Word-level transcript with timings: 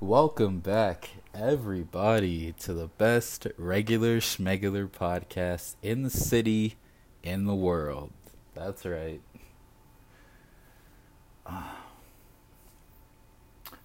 Welcome 0.00 0.60
back, 0.60 1.10
everybody, 1.34 2.52
to 2.60 2.72
the 2.72 2.86
best 2.86 3.48
regular 3.58 4.18
schmegular 4.18 4.88
podcast 4.88 5.74
in 5.82 6.04
the 6.04 6.10
city, 6.10 6.76
in 7.24 7.46
the 7.46 7.54
world. 7.56 8.12
That's 8.54 8.86
right. 8.86 9.20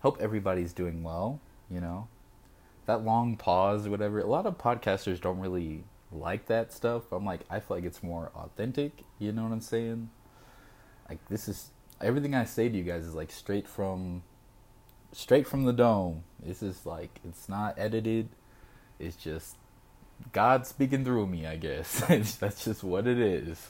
hope 0.01 0.21
everybody's 0.21 0.71
doing 0.71 1.01
well, 1.01 1.39
you 1.67 1.81
know. 1.81 2.07
That 2.85 3.03
long 3.03 3.35
pause 3.35 3.89
whatever. 3.89 4.19
A 4.19 4.27
lot 4.27 4.45
of 4.45 4.59
podcasters 4.59 5.19
don't 5.19 5.39
really 5.39 5.83
like 6.11 6.45
that 6.45 6.71
stuff. 6.71 7.11
I'm 7.11 7.25
like, 7.25 7.41
I 7.49 7.59
feel 7.59 7.77
like 7.77 7.85
it's 7.85 8.03
more 8.03 8.29
authentic, 8.35 9.03
you 9.17 9.31
know 9.31 9.41
what 9.41 9.51
I'm 9.51 9.61
saying? 9.61 10.11
Like 11.09 11.27
this 11.27 11.47
is 11.47 11.71
everything 11.99 12.35
I 12.35 12.43
say 12.43 12.69
to 12.69 12.77
you 12.77 12.83
guys 12.83 13.03
is 13.03 13.15
like 13.15 13.31
straight 13.31 13.67
from 13.67 14.21
straight 15.13 15.47
from 15.47 15.63
the 15.63 15.73
dome. 15.73 16.23
This 16.43 16.61
is 16.61 16.85
like 16.85 17.19
it's 17.23 17.47
not 17.47 17.75
edited. 17.77 18.29
It's 18.99 19.15
just 19.15 19.55
God 20.31 20.67
speaking 20.67 21.05
through 21.05 21.27
me, 21.27 21.45
I 21.45 21.55
guess. 21.55 22.03
That's 22.39 22.65
just 22.65 22.83
what 22.83 23.07
it 23.07 23.19
is. 23.19 23.69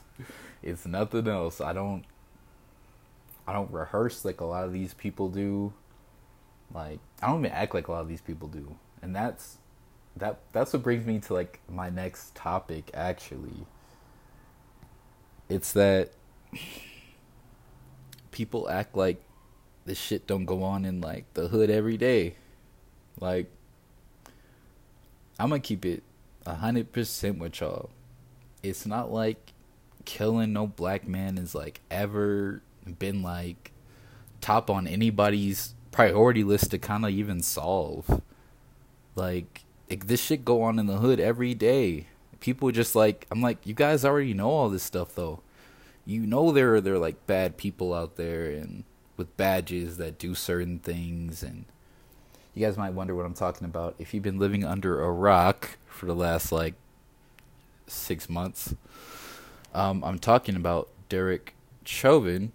It's 0.61 0.85
nothing 0.85 1.27
else. 1.27 1.61
I 1.61 1.73
don't 1.73 2.03
I 3.45 3.53
don't 3.53 3.71
rehearse 3.71 4.23
like 4.23 4.41
a 4.41 4.45
lot 4.45 4.65
of 4.65 4.73
these 4.73 4.93
people 4.93 5.29
do. 5.29 5.73
Like 6.73 6.99
I 7.21 7.27
don't 7.27 7.39
even 7.39 7.51
act 7.51 7.73
like 7.73 7.87
a 7.87 7.91
lot 7.91 8.01
of 8.01 8.07
these 8.07 8.21
people 8.21 8.47
do. 8.47 8.75
And 9.01 9.15
that's 9.15 9.57
that 10.15 10.39
that's 10.51 10.73
what 10.73 10.83
brings 10.83 11.05
me 11.05 11.19
to 11.19 11.33
like 11.33 11.59
my 11.69 11.89
next 11.89 12.35
topic 12.35 12.89
actually. 12.93 13.65
It's 15.49 15.73
that 15.73 16.11
people 18.31 18.69
act 18.69 18.95
like 18.95 19.21
this 19.85 19.97
shit 19.97 20.27
don't 20.27 20.45
go 20.45 20.63
on 20.63 20.85
in 20.85 21.01
like 21.01 21.25
the 21.33 21.47
hood 21.49 21.69
every 21.69 21.97
day. 21.97 22.35
Like 23.19 23.47
I'm 25.39 25.49
gonna 25.49 25.59
keep 25.59 25.85
it 25.85 26.03
a 26.45 26.55
hundred 26.55 26.91
percent 26.91 27.39
with 27.39 27.59
y'all. 27.59 27.89
It's 28.61 28.85
not 28.85 29.11
like 29.11 29.53
killing 30.05 30.53
no 30.53 30.67
black 30.67 31.07
man 31.07 31.37
is 31.37 31.55
like 31.55 31.81
ever 31.89 32.61
been 32.99 33.21
like 33.21 33.71
top 34.41 34.69
on 34.69 34.87
anybody's 34.87 35.73
priority 35.91 36.43
list 36.43 36.71
to 36.71 36.77
kind 36.77 37.05
of 37.05 37.11
even 37.11 37.41
solve. 37.41 38.21
Like, 39.15 39.63
like 39.89 40.07
this 40.07 40.21
shit 40.21 40.43
go 40.43 40.63
on 40.63 40.79
in 40.79 40.87
the 40.87 40.97
hood 40.97 41.19
every 41.19 41.53
day. 41.53 42.07
People 42.39 42.71
just 42.71 42.95
like 42.95 43.27
I'm 43.31 43.41
like 43.41 43.65
you 43.65 43.73
guys 43.73 44.03
already 44.05 44.33
know 44.33 44.49
all 44.49 44.69
this 44.69 44.83
stuff 44.83 45.15
though. 45.15 45.41
You 46.05 46.25
know 46.25 46.51
there 46.51 46.75
are 46.75 46.81
there 46.81 46.97
like 46.97 47.25
bad 47.27 47.57
people 47.57 47.93
out 47.93 48.17
there 48.17 48.49
and 48.49 48.83
with 49.17 49.35
badges 49.37 49.97
that 49.97 50.17
do 50.17 50.35
certain 50.35 50.79
things 50.79 51.43
and 51.43 51.65
you 52.53 52.65
guys 52.65 52.77
might 52.77 52.93
wonder 52.93 53.15
what 53.15 53.25
I'm 53.25 53.33
talking 53.33 53.65
about 53.65 53.95
if 53.97 54.13
you've 54.13 54.23
been 54.23 54.37
living 54.37 54.63
under 54.63 55.01
a 55.01 55.11
rock 55.11 55.77
for 55.87 56.05
the 56.05 56.15
last 56.15 56.51
like 56.51 56.75
6 57.87 58.29
months. 58.29 58.75
Um, 59.73 60.03
I'm 60.03 60.19
talking 60.19 60.55
about 60.55 60.89
Derek 61.09 61.55
Chauvin 61.83 62.51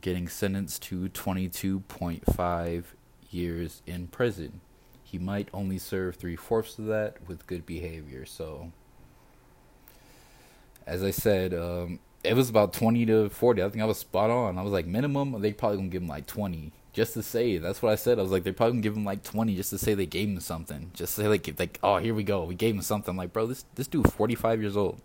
getting 0.00 0.26
sentenced 0.26 0.82
to 0.84 1.08
22.5 1.10 2.84
years 3.30 3.82
in 3.86 4.06
prison. 4.08 4.60
He 5.04 5.18
might 5.18 5.48
only 5.52 5.78
serve 5.78 6.16
three 6.16 6.36
fourths 6.36 6.78
of 6.78 6.86
that 6.86 7.16
with 7.28 7.46
good 7.46 7.66
behavior. 7.66 8.24
So, 8.24 8.72
as 10.86 11.02
I 11.02 11.10
said, 11.10 11.52
um, 11.52 11.98
it 12.24 12.34
was 12.34 12.48
about 12.48 12.72
20 12.72 13.06
to 13.06 13.28
40. 13.28 13.62
I 13.62 13.68
think 13.68 13.82
I 13.82 13.86
was 13.86 13.98
spot 13.98 14.30
on. 14.30 14.58
I 14.58 14.62
was 14.62 14.72
like, 14.72 14.86
minimum, 14.86 15.40
they 15.40 15.52
probably 15.52 15.78
gonna 15.78 15.88
give 15.88 16.02
him 16.02 16.08
like 16.08 16.26
20 16.26 16.72
just 16.92 17.14
to 17.14 17.22
say. 17.22 17.58
That's 17.58 17.82
what 17.82 17.92
I 17.92 17.96
said. 17.96 18.18
I 18.18 18.22
was 18.22 18.30
like, 18.30 18.44
they're 18.44 18.52
probably 18.52 18.74
gonna 18.74 18.82
give 18.82 18.96
him 18.96 19.04
like 19.04 19.22
20 19.22 19.56
just 19.56 19.70
to 19.70 19.78
say 19.78 19.94
they 19.94 20.06
gave 20.06 20.28
him 20.28 20.40
something. 20.40 20.90
Just 20.94 21.14
say 21.14 21.26
like, 21.26 21.58
like, 21.58 21.78
oh, 21.82 21.98
here 21.98 22.14
we 22.14 22.22
go, 22.22 22.44
we 22.44 22.54
gave 22.54 22.74
him 22.74 22.82
something. 22.82 23.10
I'm 23.10 23.16
like, 23.16 23.32
bro, 23.32 23.46
this 23.46 23.64
this 23.74 23.88
dude 23.88 24.12
45 24.12 24.60
years 24.60 24.76
old. 24.76 25.00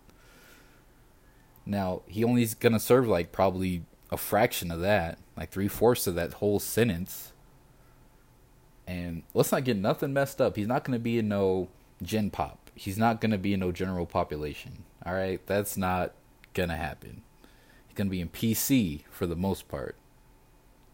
Now 1.66 2.02
he 2.06 2.24
only's 2.24 2.54
gonna 2.54 2.80
serve 2.80 3.08
like 3.08 3.32
probably 3.32 3.82
a 4.10 4.16
fraction 4.16 4.70
of 4.70 4.80
that, 4.80 5.18
like 5.36 5.50
three 5.50 5.68
fourths 5.68 6.06
of 6.06 6.14
that 6.14 6.34
whole 6.34 6.60
sentence. 6.60 7.32
And 8.86 9.22
let's 9.34 9.52
not 9.52 9.64
get 9.64 9.76
nothing 9.76 10.12
messed 10.14 10.40
up. 10.40 10.56
He's 10.56 10.66
not 10.66 10.84
gonna 10.84 10.98
be 10.98 11.18
in 11.18 11.28
no 11.28 11.68
gen 12.00 12.30
pop. 12.30 12.70
He's 12.74 12.96
not 12.96 13.20
gonna 13.20 13.38
be 13.38 13.54
in 13.54 13.60
no 13.60 13.72
general 13.72 14.06
population. 14.06 14.84
All 15.04 15.14
right, 15.14 15.44
that's 15.46 15.76
not 15.76 16.12
gonna 16.58 16.76
happen. 16.76 17.22
He's 17.86 17.96
gonna 17.96 18.10
be 18.10 18.20
in 18.20 18.28
PC 18.28 19.04
for 19.10 19.26
the 19.26 19.36
most 19.36 19.68
part. 19.68 19.96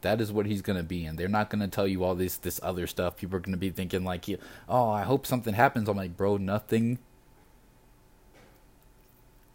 That 0.02 0.20
is 0.20 0.30
what 0.30 0.46
he's 0.46 0.62
gonna 0.62 0.82
be 0.82 1.06
in. 1.06 1.16
They're 1.16 1.28
not 1.28 1.48
gonna 1.48 1.68
tell 1.68 1.88
you 1.88 2.04
all 2.04 2.14
this 2.14 2.36
this 2.36 2.60
other 2.62 2.86
stuff. 2.86 3.16
People 3.16 3.36
are 3.36 3.40
gonna 3.40 3.56
be 3.56 3.70
thinking 3.70 4.04
like, 4.04 4.26
"Oh, 4.68 4.90
I 4.90 5.02
hope 5.02 5.26
something 5.26 5.54
happens." 5.54 5.88
I'm 5.88 5.96
like, 5.96 6.16
bro, 6.16 6.36
nothing. 6.36 6.98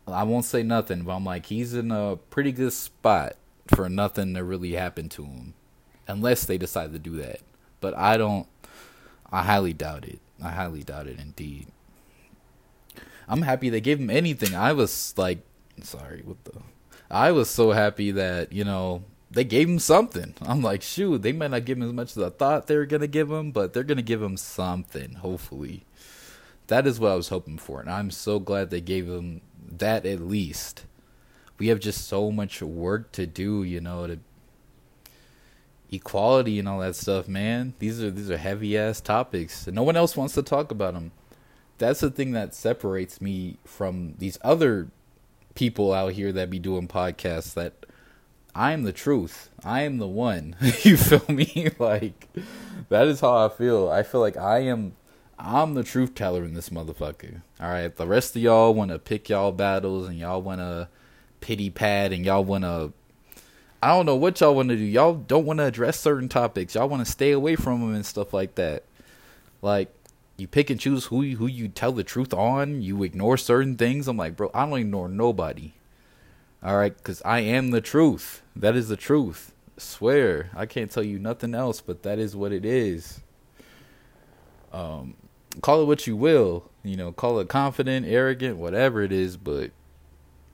I 0.08 0.24
won't 0.24 0.46
say 0.46 0.64
nothing, 0.64 1.04
but 1.04 1.14
I'm 1.16 1.26
like, 1.26 1.46
he's 1.46 1.76
in 1.76 1.92
a 1.92 2.18
pretty 2.32 2.52
good 2.52 2.74
spot 2.74 3.36
for 3.68 3.88
nothing 3.88 4.34
to 4.34 4.44
really 4.44 4.74
happen 4.74 5.08
to 5.10 5.24
him, 5.24 5.54
unless 6.08 6.46
they 6.46 6.58
decide 6.58 6.94
to 6.94 7.00
do 7.00 7.16
that. 7.18 7.42
But 7.80 7.96
I 7.96 8.18
don't. 8.18 8.48
I 9.32 9.44
highly 9.44 9.74
doubt 9.74 10.06
it. 10.06 10.20
I 10.44 10.50
highly 10.50 10.84
doubt 10.84 11.06
it 11.06 11.20
indeed. 11.20 11.68
I'm 13.28 13.44
happy 13.44 13.70
they 13.70 13.82
gave 13.82 14.00
him 14.00 14.10
anything. 14.10 14.56
I 14.56 14.74
was 14.74 15.14
like 15.16 15.46
sorry, 15.84 16.22
what 16.26 16.44
the 16.46 16.54
I 17.12 17.32
was 17.32 17.50
so 17.50 17.72
happy 17.72 18.12
that, 18.12 18.54
you 18.54 18.64
know, 18.64 19.04
they 19.32 19.44
gave 19.44 19.68
him 19.68 19.80
something. 19.80 20.36
I'm 20.42 20.62
like, 20.62 20.82
shoot, 20.82 21.22
they 21.22 21.32
might 21.32 21.52
not 21.52 21.66
give 21.66 21.78
him 21.78 21.84
as 21.84 21.94
much 21.94 22.18
as 22.18 22.24
I 22.24 22.30
thought 22.30 22.68
they 22.68 22.78
were 22.78 22.86
gonna 22.86 23.08
give 23.08 23.32
him, 23.32 23.52
but 23.52 23.74
they're 23.74 23.84
gonna 23.84 24.02
give 24.02 24.22
him 24.22 24.38
something, 24.38 25.14
hopefully. 25.14 25.86
That 26.68 26.86
is 26.86 27.00
what 27.00 27.12
I 27.12 27.16
was 27.16 27.30
hoping 27.30 27.58
for, 27.58 27.80
and 27.82 27.90
I'm 27.90 28.12
so 28.12 28.40
glad 28.40 28.70
they 28.70 28.82
gave 28.82 29.08
him 29.08 29.42
that 29.78 30.06
at 30.06 30.22
least. 30.22 30.86
We 31.58 31.68
have 31.68 31.80
just 31.80 32.08
so 32.08 32.32
much 32.32 32.62
work 32.62 33.12
to 33.14 33.26
do, 33.26 33.64
you 33.64 33.82
know, 33.82 34.08
to 34.08 34.20
equality 35.92 36.60
and 36.60 36.68
all 36.68 36.80
that 36.80 36.96
stuff, 36.96 37.28
man. 37.28 37.74
These 37.80 38.02
are 38.04 38.12
these 38.12 38.30
are 38.30 38.38
heavy 38.38 38.78
ass 38.78 39.02
topics, 39.02 39.66
and 39.68 39.76
no 39.76 39.84
one 39.84 39.98
else 39.98 40.16
wants 40.16 40.36
to 40.36 40.44
talk 40.44 40.72
about 40.72 40.94
them. 40.94 41.12
That's 41.80 42.02
the 42.02 42.12
thing 42.12 42.34
that 42.34 42.54
separates 42.54 43.20
me 43.20 43.58
from 43.66 44.16
these 44.18 44.38
other 44.42 44.90
people 45.60 45.92
out 45.92 46.14
here 46.14 46.32
that 46.32 46.50
be 46.50 46.58
doing 46.58 46.88
podcasts 46.88 47.54
that 47.54 47.86
I 48.56 48.72
am 48.72 48.84
the 48.84 48.94
truth. 48.94 49.50
I 49.62 49.82
am 49.82 49.98
the 49.98 50.08
one. 50.08 50.56
you 50.84 50.96
feel 50.96 51.22
me? 51.28 51.68
like 51.80 52.30
that 52.88 53.10
is 53.10 53.20
how 53.20 53.46
I 53.46 53.50
feel. 53.50 53.90
I 53.90 54.04
feel 54.04 54.22
like 54.22 54.38
I 54.38 54.60
am 54.60 54.94
I'm 55.38 55.74
the 55.74 55.84
truth 55.84 56.16
teller 56.16 56.46
in 56.46 56.54
this 56.54 56.70
motherfucker. 56.70 57.42
All 57.60 57.70
right, 57.70 57.94
the 57.94 58.08
rest 58.08 58.38
of 58.38 58.42
y'all 58.42 58.74
want 58.74 58.92
to 58.92 59.00
pick 59.00 59.28
y'all 59.28 59.52
battles 59.52 60.08
and 60.08 60.18
y'all 60.18 60.42
want 60.42 60.62
to 60.62 60.88
pity 61.42 61.70
pad 61.70 62.14
and 62.14 62.26
y'all 62.26 62.46
want 62.46 62.64
to 62.64 62.94
I 63.84 63.90
don't 63.90 64.06
know 64.06 64.16
what 64.16 64.40
y'all 64.40 64.56
want 64.56 64.70
to 64.70 64.78
do. 64.78 64.84
Y'all 64.84 65.16
don't 65.16 65.46
want 65.46 65.60
to 65.60 65.66
address 65.66 66.00
certain 66.00 66.30
topics. 66.30 66.76
Y'all 66.76 66.88
want 66.88 67.06
to 67.06 67.12
stay 67.12 67.32
away 67.32 67.58
from 67.58 67.82
them 67.82 67.96
and 67.96 68.06
stuff 68.06 68.34
like 68.34 68.56
that. 68.56 68.86
Like 69.62 69.94
you 70.40 70.48
pick 70.48 70.70
and 70.70 70.80
choose 70.80 71.06
who 71.06 71.22
you, 71.22 71.38
who 71.38 71.48
you 71.48 71.68
tell 71.68 71.92
the 71.92 72.04
truth 72.04 72.34
on. 72.34 72.82
You 72.82 73.04
ignore 73.04 73.38
certain 73.38 73.76
things. 73.76 74.08
I'm 74.08 74.18
like, 74.18 74.36
bro, 74.36 74.50
I 74.54 74.66
don't 74.66 74.80
ignore 74.80 75.10
nobody. 75.10 75.74
All 76.62 76.78
right, 76.78 76.96
because 76.96 77.22
I 77.24 77.40
am 77.40 77.72
the 77.72 77.82
truth. 77.82 78.42
That 78.56 78.76
is 78.76 78.90
the 78.90 78.98
truth. 78.98 79.54
I 79.78 79.82
swear, 79.82 80.50
I 80.56 80.66
can't 80.66 80.92
tell 80.92 81.04
you 81.04 81.18
nothing 81.18 81.56
else, 81.56 81.80
but 81.80 82.04
that 82.04 82.20
is 82.20 82.36
what 82.36 82.52
it 82.52 82.66
is. 82.66 83.22
Um, 84.74 85.16
call 85.62 85.82
it 85.82 85.86
what 85.86 86.06
you 86.06 86.16
will. 86.16 86.70
You 86.84 86.98
know, 86.98 87.12
call 87.12 87.40
it 87.40 87.48
confident, 87.48 88.06
arrogant, 88.08 88.58
whatever 88.58 89.02
it 89.02 89.12
is, 89.12 89.38
but 89.38 89.72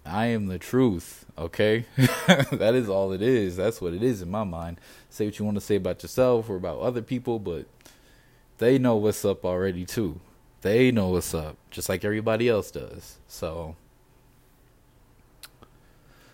I 0.05 0.27
am 0.27 0.47
the 0.47 0.59
truth. 0.59 1.25
Okay, 1.37 1.85
that 1.97 2.73
is 2.75 2.87
all 2.87 3.11
it 3.11 3.21
is. 3.21 3.57
That's 3.57 3.81
what 3.81 3.93
it 3.93 4.03
is 4.03 4.21
in 4.21 4.29
my 4.29 4.43
mind. 4.43 4.79
Say 5.09 5.25
what 5.25 5.37
you 5.39 5.45
want 5.45 5.55
to 5.55 5.61
say 5.61 5.75
about 5.75 6.01
yourself 6.03 6.49
or 6.49 6.55
about 6.55 6.79
other 6.79 7.01
people, 7.01 7.39
but 7.39 7.65
they 8.57 8.77
know 8.77 8.95
what's 8.95 9.25
up 9.25 9.43
already 9.45 9.85
too. 9.85 10.19
They 10.61 10.91
know 10.91 11.09
what's 11.09 11.33
up, 11.33 11.57
just 11.69 11.89
like 11.89 12.03
everybody 12.03 12.49
else 12.49 12.71
does. 12.71 13.17
So 13.27 13.75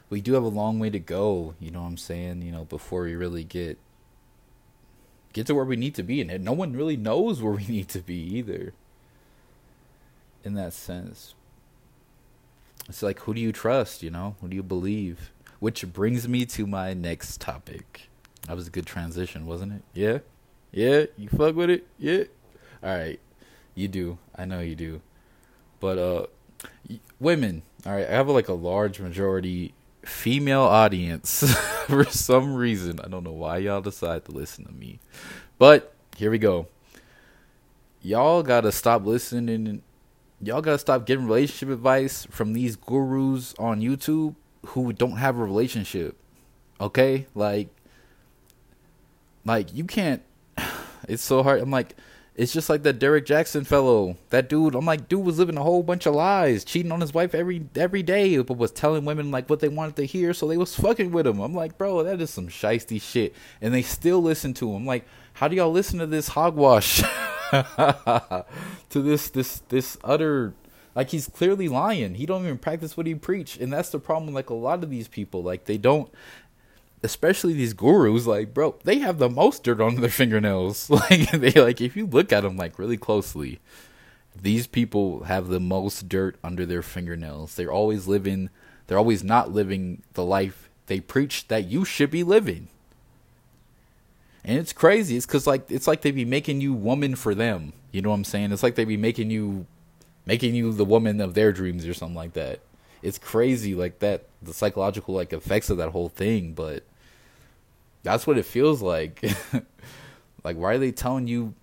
we 0.10 0.22
do 0.22 0.34
have 0.34 0.44
a 0.44 0.50
long 0.50 0.78
way 0.80 0.90
to 0.90 1.00
go, 1.00 1.56
you 1.60 1.72
know 1.72 1.82
what 1.82 1.88
I'm 1.88 1.98
saying, 1.98 2.42
you 2.42 2.52
know, 2.52 2.66
before 2.66 3.04
we 3.04 3.16
really 3.16 3.44
get 3.44 3.80
get 5.34 5.48
to 5.48 5.56
where 5.56 5.64
we 5.64 5.78
need 5.78 5.96
to 5.96 6.04
be 6.04 6.20
and 6.20 6.44
no 6.44 6.52
one 6.52 6.74
really 6.74 6.98
knows 6.98 7.42
where 7.42 7.54
we 7.54 7.66
need 7.70 7.88
to 7.90 8.00
be 8.00 8.16
either. 8.16 8.74
In 10.44 10.56
that 10.56 10.74
sense. 10.74 11.36
It's 12.90 13.04
like 13.04 13.20
who 13.22 13.34
do 13.34 13.40
you 13.40 13.52
trust, 13.52 14.04
you 14.04 14.10
know? 14.10 14.36
Who 14.42 14.48
do 14.48 14.56
you 14.56 14.64
believe? 14.64 15.32
Which 15.60 15.94
brings 15.94 16.28
me 16.28 16.46
to 16.48 16.66
my 16.66 16.94
next 16.94 17.40
topic. 17.40 18.10
That 18.48 18.56
was 18.56 18.68
a 18.68 18.72
good 18.72 18.88
transition, 18.88 19.46
wasn't 19.46 19.74
it? 19.74 19.82
Yeah? 19.94 20.20
Yeah, 20.72 21.06
you 21.18 21.30
fuck 21.30 21.56
with 21.56 21.70
it. 21.70 21.88
Yeah. 21.98 22.24
All 22.84 22.98
right, 22.98 23.20
you 23.76 23.88
do. 23.88 24.18
I 24.36 24.46
know 24.46 24.60
you 24.62 24.76
do. 24.76 25.02
But 25.80 25.98
uh, 25.98 26.26
women. 27.20 27.64
All 27.86 27.94
right, 27.94 28.08
I 28.08 28.12
have 28.12 28.30
like 28.30 28.48
a 28.48 28.54
large 28.54 29.00
majority 29.00 29.74
female 30.04 30.62
audience 30.62 31.44
for 31.88 32.06
some 32.06 32.54
reason. 32.56 33.00
I 33.04 33.08
don't 33.08 33.24
know 33.24 33.32
why 33.32 33.58
y'all 33.58 33.82
decide 33.82 34.26
to 34.26 34.32
listen 34.32 34.66
to 34.66 34.72
me, 34.72 35.00
but 35.58 35.94
here 36.18 36.32
we 36.32 36.38
go. 36.38 36.68
y'all 38.02 38.44
gotta 38.44 38.72
stop 38.72 39.06
listening. 39.06 39.82
Y'all 40.42 40.62
gotta 40.62 40.80
stop 40.80 41.06
getting 41.06 41.26
relationship 41.26 41.70
advice 41.70 42.26
from 42.32 42.54
these 42.54 42.76
gurus 42.76 43.54
on 43.60 43.82
YouTube 43.82 44.36
who 44.68 44.94
don't 44.94 45.18
have 45.18 45.38
a 45.38 45.44
relationship. 45.44 46.16
Okay, 46.80 47.28
like, 47.36 47.70
like 49.46 49.74
you 49.74 49.86
can't. 49.86 50.24
It's 51.08 51.24
so 51.24 51.44
hard. 51.44 51.62
I'm 51.62 51.72
like, 51.72 51.96
it's 52.36 52.54
just 52.54 52.70
like 52.70 52.84
that 52.84 53.00
Derrick 53.00 53.26
Jaxn 53.26 53.68
fellow. 53.68 54.18
That 54.30 54.48
dude, 54.48 54.74
I'm 54.74 54.86
like, 54.86 55.10
dude 55.10 55.26
was 55.26 55.38
living 55.38 55.58
a 55.58 55.64
whole 55.64 55.84
bunch 55.84 56.06
of 56.06 56.16
lies, 56.16 56.64
cheating 56.64 56.92
on 56.92 57.02
his 57.02 57.14
wife 57.14 57.36
every 57.36 57.66
every 57.76 58.04
day, 58.04 58.38
but 58.38 58.58
was 58.58 58.72
telling 58.72 59.04
women 59.04 59.32
like 59.32 59.50
what 59.50 59.60
they 59.60 59.68
wanted 59.68 59.98
to 59.98 60.06
hear, 60.06 60.34
so 60.34 60.48
they 60.48 60.58
was 60.58 60.76
fucking 60.76 61.12
with 61.12 61.28
him. 61.28 61.40
I'm 61.40 61.54
like, 61.54 61.78
bro, 61.78 62.04
that 62.04 62.22
is 62.22 62.30
some 62.30 62.48
shisty 62.48 63.02
shit, 63.02 63.36
and 63.62 63.74
they 63.74 63.82
still 63.82 64.22
listen 64.22 64.54
to 64.56 64.74
him. 64.74 64.86
like, 64.86 65.06
how 65.34 65.48
do 65.48 65.56
y'all 65.56 65.72
listen 65.72 66.00
to 66.00 66.08
this 66.08 66.30
hogwash? 66.30 67.02
to 67.52 68.46
this 68.94 69.30
this 69.30 69.60
this 69.68 69.98
utter 70.04 70.54
like 70.96 71.10
he's 71.10 71.28
clearly 71.28 71.68
lying. 71.68 72.16
He 72.16 72.26
don't 72.26 72.44
even 72.44 72.58
practice 72.58 72.98
what 72.98 73.06
he 73.08 73.16
preach, 73.16 73.58
and 73.58 73.72
that's 73.72 73.90
the 73.90 74.00
problem. 74.00 74.34
Like 74.34 74.50
a 74.50 74.54
lot 74.54 74.84
of 74.84 74.90
these 74.90 75.08
people, 75.08 75.44
like 75.44 75.66
they 75.66 75.78
don't 75.78 76.12
especially 77.04 77.54
these 77.54 77.74
gurus, 77.74 78.28
like 78.28 78.54
bro, 78.54 78.76
they 78.84 79.00
have 79.00 79.18
the 79.18 79.30
most 79.30 79.64
dirt 79.64 79.82
on 79.82 79.96
their 79.96 80.10
fingernails. 80.22 80.90
Like 81.10 81.32
they 81.32 81.52
like 81.52 81.82
if 81.82 81.96
you 81.96 82.06
look 82.06 82.32
at 82.32 82.42
them 82.42 82.58
like 82.58 82.78
really 82.78 82.98
closely, 82.98 83.60
these 84.40 84.68
people 84.68 85.24
have 85.24 85.48
the 85.48 85.60
most 85.60 86.08
dirt 86.08 86.38
under 86.44 86.66
their 86.66 86.82
fingernails. 86.82 87.56
They're 87.56 87.72
always 87.72 88.08
living. 88.08 88.50
They're 88.88 88.98
always 88.98 89.24
not 89.24 89.52
living 89.52 90.04
the 90.14 90.26
life 90.26 90.70
they 90.88 91.00
preach 91.00 91.48
that 91.48 91.68
you 91.68 91.86
should 91.86 92.12
be 92.12 92.24
living. 92.24 92.68
And 94.44 94.58
it's 94.58 94.74
crazy. 94.74 95.18
It's 95.18 95.26
cause 95.26 95.48
like 95.48 95.70
it's 95.70 95.88
like 95.88 96.02
they 96.02 96.12
be 96.12 96.26
making 96.26 96.62
you 96.62 96.74
woman 96.74 97.16
for 97.16 97.36
them. 97.36 97.74
You 97.92 98.02
know 98.02 98.10
what 98.10 98.16
I'm 98.16 98.24
saying? 98.24 98.52
It's 98.52 98.64
like 98.64 98.76
they 98.76 98.86
be 98.86 98.98
making 98.98 99.30
you, 99.30 99.66
making 100.26 100.56
you 100.56 100.74
the 100.74 100.86
woman 100.86 101.22
of 101.22 101.34
their 101.34 101.52
dreams 101.52 101.86
or 101.86 101.94
something 101.94 102.16
like 102.16 102.34
that. 102.34 102.60
It's 103.02 103.18
crazy 103.18 103.76
like 103.76 104.00
that. 104.00 104.26
The 104.42 104.54
psychological 104.54 105.14
like 105.14 105.34
effects 105.34 105.70
of 105.70 105.78
that 105.78 105.90
whole 105.90 106.10
thing, 106.10 106.54
but 106.54 106.84
that's 108.04 108.26
what 108.26 108.38
it 108.38 108.46
feels 108.46 108.82
like. 108.82 109.24
like, 110.44 110.58
why 110.58 110.74
are 110.74 110.78
they 110.78 110.92
telling 110.92 111.28
you? 111.28 111.54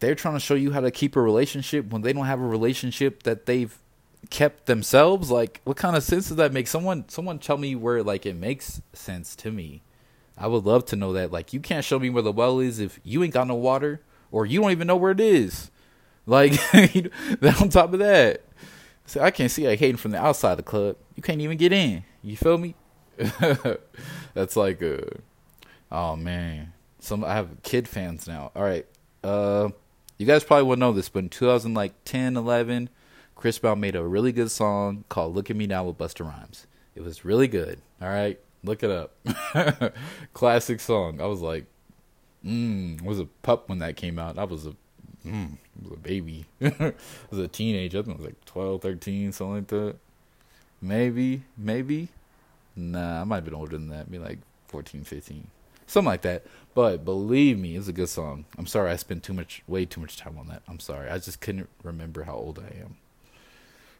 They're 0.00 0.14
trying 0.14 0.34
to 0.34 0.40
show 0.40 0.54
you 0.54 0.72
how 0.72 0.80
to 0.80 0.90
keep 0.90 1.16
a 1.16 1.20
relationship 1.20 1.90
when 1.90 2.02
they 2.02 2.12
don't 2.12 2.26
have 2.26 2.40
a 2.40 2.46
relationship 2.46 3.22
that 3.24 3.46
they've 3.46 3.76
kept 4.30 4.66
themselves. 4.66 5.30
Like, 5.30 5.60
what 5.64 5.76
kind 5.76 5.96
of 5.96 6.02
sense 6.02 6.28
does 6.28 6.36
that 6.36 6.52
make? 6.52 6.66
Someone, 6.66 7.08
someone 7.08 7.38
tell 7.38 7.58
me 7.58 7.74
where 7.74 8.02
like 8.02 8.24
it 8.24 8.36
makes 8.36 8.80
sense 8.92 9.36
to 9.36 9.50
me. 9.50 9.82
I 10.38 10.46
would 10.46 10.64
love 10.64 10.86
to 10.86 10.96
know 10.96 11.12
that. 11.12 11.30
Like, 11.30 11.52
you 11.52 11.60
can't 11.60 11.84
show 11.84 11.98
me 11.98 12.08
where 12.08 12.22
the 12.22 12.32
well 12.32 12.60
is 12.60 12.80
if 12.80 12.98
you 13.04 13.22
ain't 13.22 13.34
got 13.34 13.46
no 13.46 13.56
water 13.56 14.00
or 14.30 14.46
you 14.46 14.60
don't 14.60 14.70
even 14.70 14.86
know 14.86 14.96
where 14.96 15.12
it 15.12 15.20
is. 15.20 15.70
Like, 16.26 16.52
on 16.74 17.68
top 17.68 17.92
of 17.92 17.98
that, 17.98 18.42
so 19.10 19.20
I 19.20 19.32
can't 19.32 19.50
see 19.50 19.66
like 19.66 19.80
hating 19.80 19.96
from 19.96 20.12
the 20.12 20.18
outside 20.18 20.52
of 20.52 20.56
the 20.58 20.62
club. 20.62 20.96
You 21.16 21.22
can't 21.22 21.40
even 21.40 21.58
get 21.58 21.72
in. 21.72 22.04
You 22.22 22.36
feel 22.36 22.58
me? 22.58 22.76
That's 24.34 24.54
like 24.54 24.80
a 24.82 25.16
Oh 25.92 26.14
man, 26.14 26.72
some 27.00 27.24
I 27.24 27.34
have 27.34 27.62
kid 27.62 27.88
fans 27.88 28.28
now. 28.28 28.52
All 28.54 28.62
right, 28.62 28.86
uh, 29.24 29.70
you 30.18 30.26
guys 30.26 30.44
probably 30.44 30.64
wouldn't 30.64 30.80
know 30.80 30.92
this, 30.92 31.08
but 31.08 31.20
in 31.20 31.28
2010, 31.28 32.36
11, 32.36 32.88
Chris 33.34 33.58
Brown 33.58 33.80
made 33.80 33.96
a 33.96 34.04
really 34.04 34.30
good 34.32 34.50
song 34.50 35.04
called 35.08 35.34
"Look 35.34 35.50
at 35.50 35.56
Me 35.56 35.66
Now" 35.66 35.84
with 35.84 35.98
Busta 35.98 36.24
Rhymes. 36.24 36.66
It 36.94 37.02
was 37.02 37.24
really 37.24 37.48
good. 37.48 37.80
All 38.00 38.08
right, 38.08 38.38
look 38.62 38.82
it 38.84 38.90
up. 38.90 39.14
Classic 40.32 40.78
song. 40.78 41.20
I 41.20 41.26
was 41.26 41.40
like, 41.40 41.64
mm, 42.44 43.02
was 43.02 43.18
a 43.18 43.26
pup 43.42 43.68
when 43.68 43.80
that 43.80 43.96
came 43.96 44.18
out. 44.18 44.38
I 44.38 44.44
was 44.44 44.66
a, 44.66 44.76
mm, 45.26 45.56
was 45.82 45.92
a 45.92 45.96
baby. 45.96 46.46
I 46.62 46.94
was 47.30 47.40
a 47.40 47.48
teenager. 47.48 47.98
I 47.98 48.02
think 48.02 48.14
I 48.14 48.18
was 48.18 48.26
like 48.26 48.44
12, 48.44 48.82
13, 48.82 49.32
something 49.32 49.54
like 49.54 49.66
that. 49.68 49.96
Maybe, 50.80 51.42
maybe. 51.56 52.10
Nah, 52.76 53.22
I 53.22 53.24
might 53.24 53.36
have 53.36 53.44
been 53.44 53.54
older 53.54 53.76
than 53.76 53.88
that. 53.88 54.10
Be 54.10 54.18
like 54.18 54.38
14, 54.68 55.02
15 55.02 55.48
something 55.90 56.08
like 56.08 56.22
that. 56.22 56.44
But 56.74 57.04
believe 57.04 57.58
me, 57.58 57.76
it's 57.76 57.88
a 57.88 57.92
good 57.92 58.08
song. 58.08 58.44
I'm 58.56 58.66
sorry 58.66 58.90
I 58.90 58.96
spent 58.96 59.24
too 59.24 59.32
much, 59.32 59.62
way 59.66 59.84
too 59.84 60.00
much 60.00 60.16
time 60.16 60.38
on 60.38 60.46
that. 60.48 60.62
I'm 60.68 60.78
sorry. 60.78 61.10
I 61.10 61.18
just 61.18 61.40
couldn't 61.40 61.68
remember 61.82 62.22
how 62.22 62.34
old 62.34 62.58
I 62.58 62.80
am. 62.80 62.96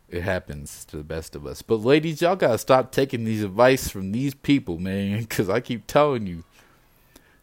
It 0.09 0.23
happens 0.23 0.85
to 0.87 0.97
the 0.97 1.05
best 1.05 1.37
of 1.37 1.47
us. 1.47 1.63
But 1.63 1.77
ladies, 1.77 2.21
y'all 2.21 2.37
gotta 2.37 2.59
stop 2.59 2.93
taking 2.93 3.25
these 3.25 3.43
advice 3.43 3.89
from 3.89 4.13
these 4.13 4.35
people, 4.35 4.79
man. 4.79 5.21
Because 5.29 5.49
I 5.49 5.61
keep 5.61 5.87
telling 5.87 6.27
you, 6.27 6.45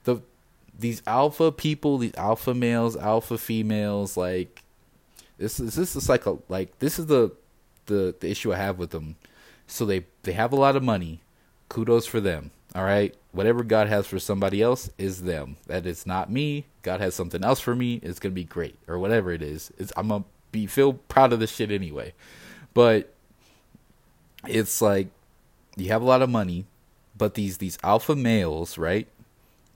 the 0.04 0.22
these 0.78 1.02
alpha 1.08 1.52
people, 1.52 1.98
these 1.98 2.16
alpha 2.16 2.54
males, 2.54 2.96
alpha 2.96 3.38
females, 3.38 4.16
like 4.18 4.62
this 5.38 5.60
is 5.60 5.76
this 5.76 5.96
is 5.96 6.10
like 6.10 6.26
a 6.26 6.38
like 6.50 6.78
this 6.80 7.00
is 7.00 7.08
the 7.08 7.32
the 7.86 8.16
the 8.20 8.30
issue 8.30 8.54
I 8.54 8.58
have 8.58 8.78
with 8.78 8.92
them. 8.92 9.16
So 9.66 9.86
they 9.86 10.06
they 10.24 10.34
have 10.34 10.52
a 10.52 10.58
lot 10.58 10.76
of 10.76 10.84
money. 10.84 11.22
Kudos 11.70 12.06
for 12.06 12.20
them. 12.22 12.52
All 12.78 12.84
right. 12.84 13.16
Whatever 13.32 13.64
God 13.64 13.88
has 13.88 14.06
for 14.06 14.20
somebody 14.20 14.62
else 14.62 14.92
is 15.00 15.24
them. 15.24 15.58
That 15.66 15.88
is 15.88 16.06
not 16.06 16.32
me. 16.32 16.68
God 16.84 17.02
has 17.02 17.16
something 17.16 17.44
else 17.44 17.60
for 17.60 17.76
me. 17.76 18.00
It's 18.04 18.20
gonna 18.20 18.36
be 18.36 18.44
great 18.44 18.78
or 18.88 19.00
whatever 19.00 19.32
it 19.32 19.42
is. 19.42 19.74
It's, 19.80 19.92
I'm 19.98 20.10
gonna 20.10 20.26
be 20.52 20.68
feel 20.68 20.94
proud 20.94 21.34
of 21.34 21.40
this 21.40 21.52
shit 21.52 21.72
anyway. 21.72 22.14
But 22.76 23.12
it's 24.48 24.80
like 24.80 25.08
you 25.76 25.88
have 25.88 26.04
a 26.04 26.06
lot 26.06 26.22
of 26.22 26.30
money, 26.30 26.68
but 27.18 27.34
these 27.34 27.58
these 27.58 27.80
alpha 27.84 28.16
males, 28.16 28.78
right? 28.78 29.08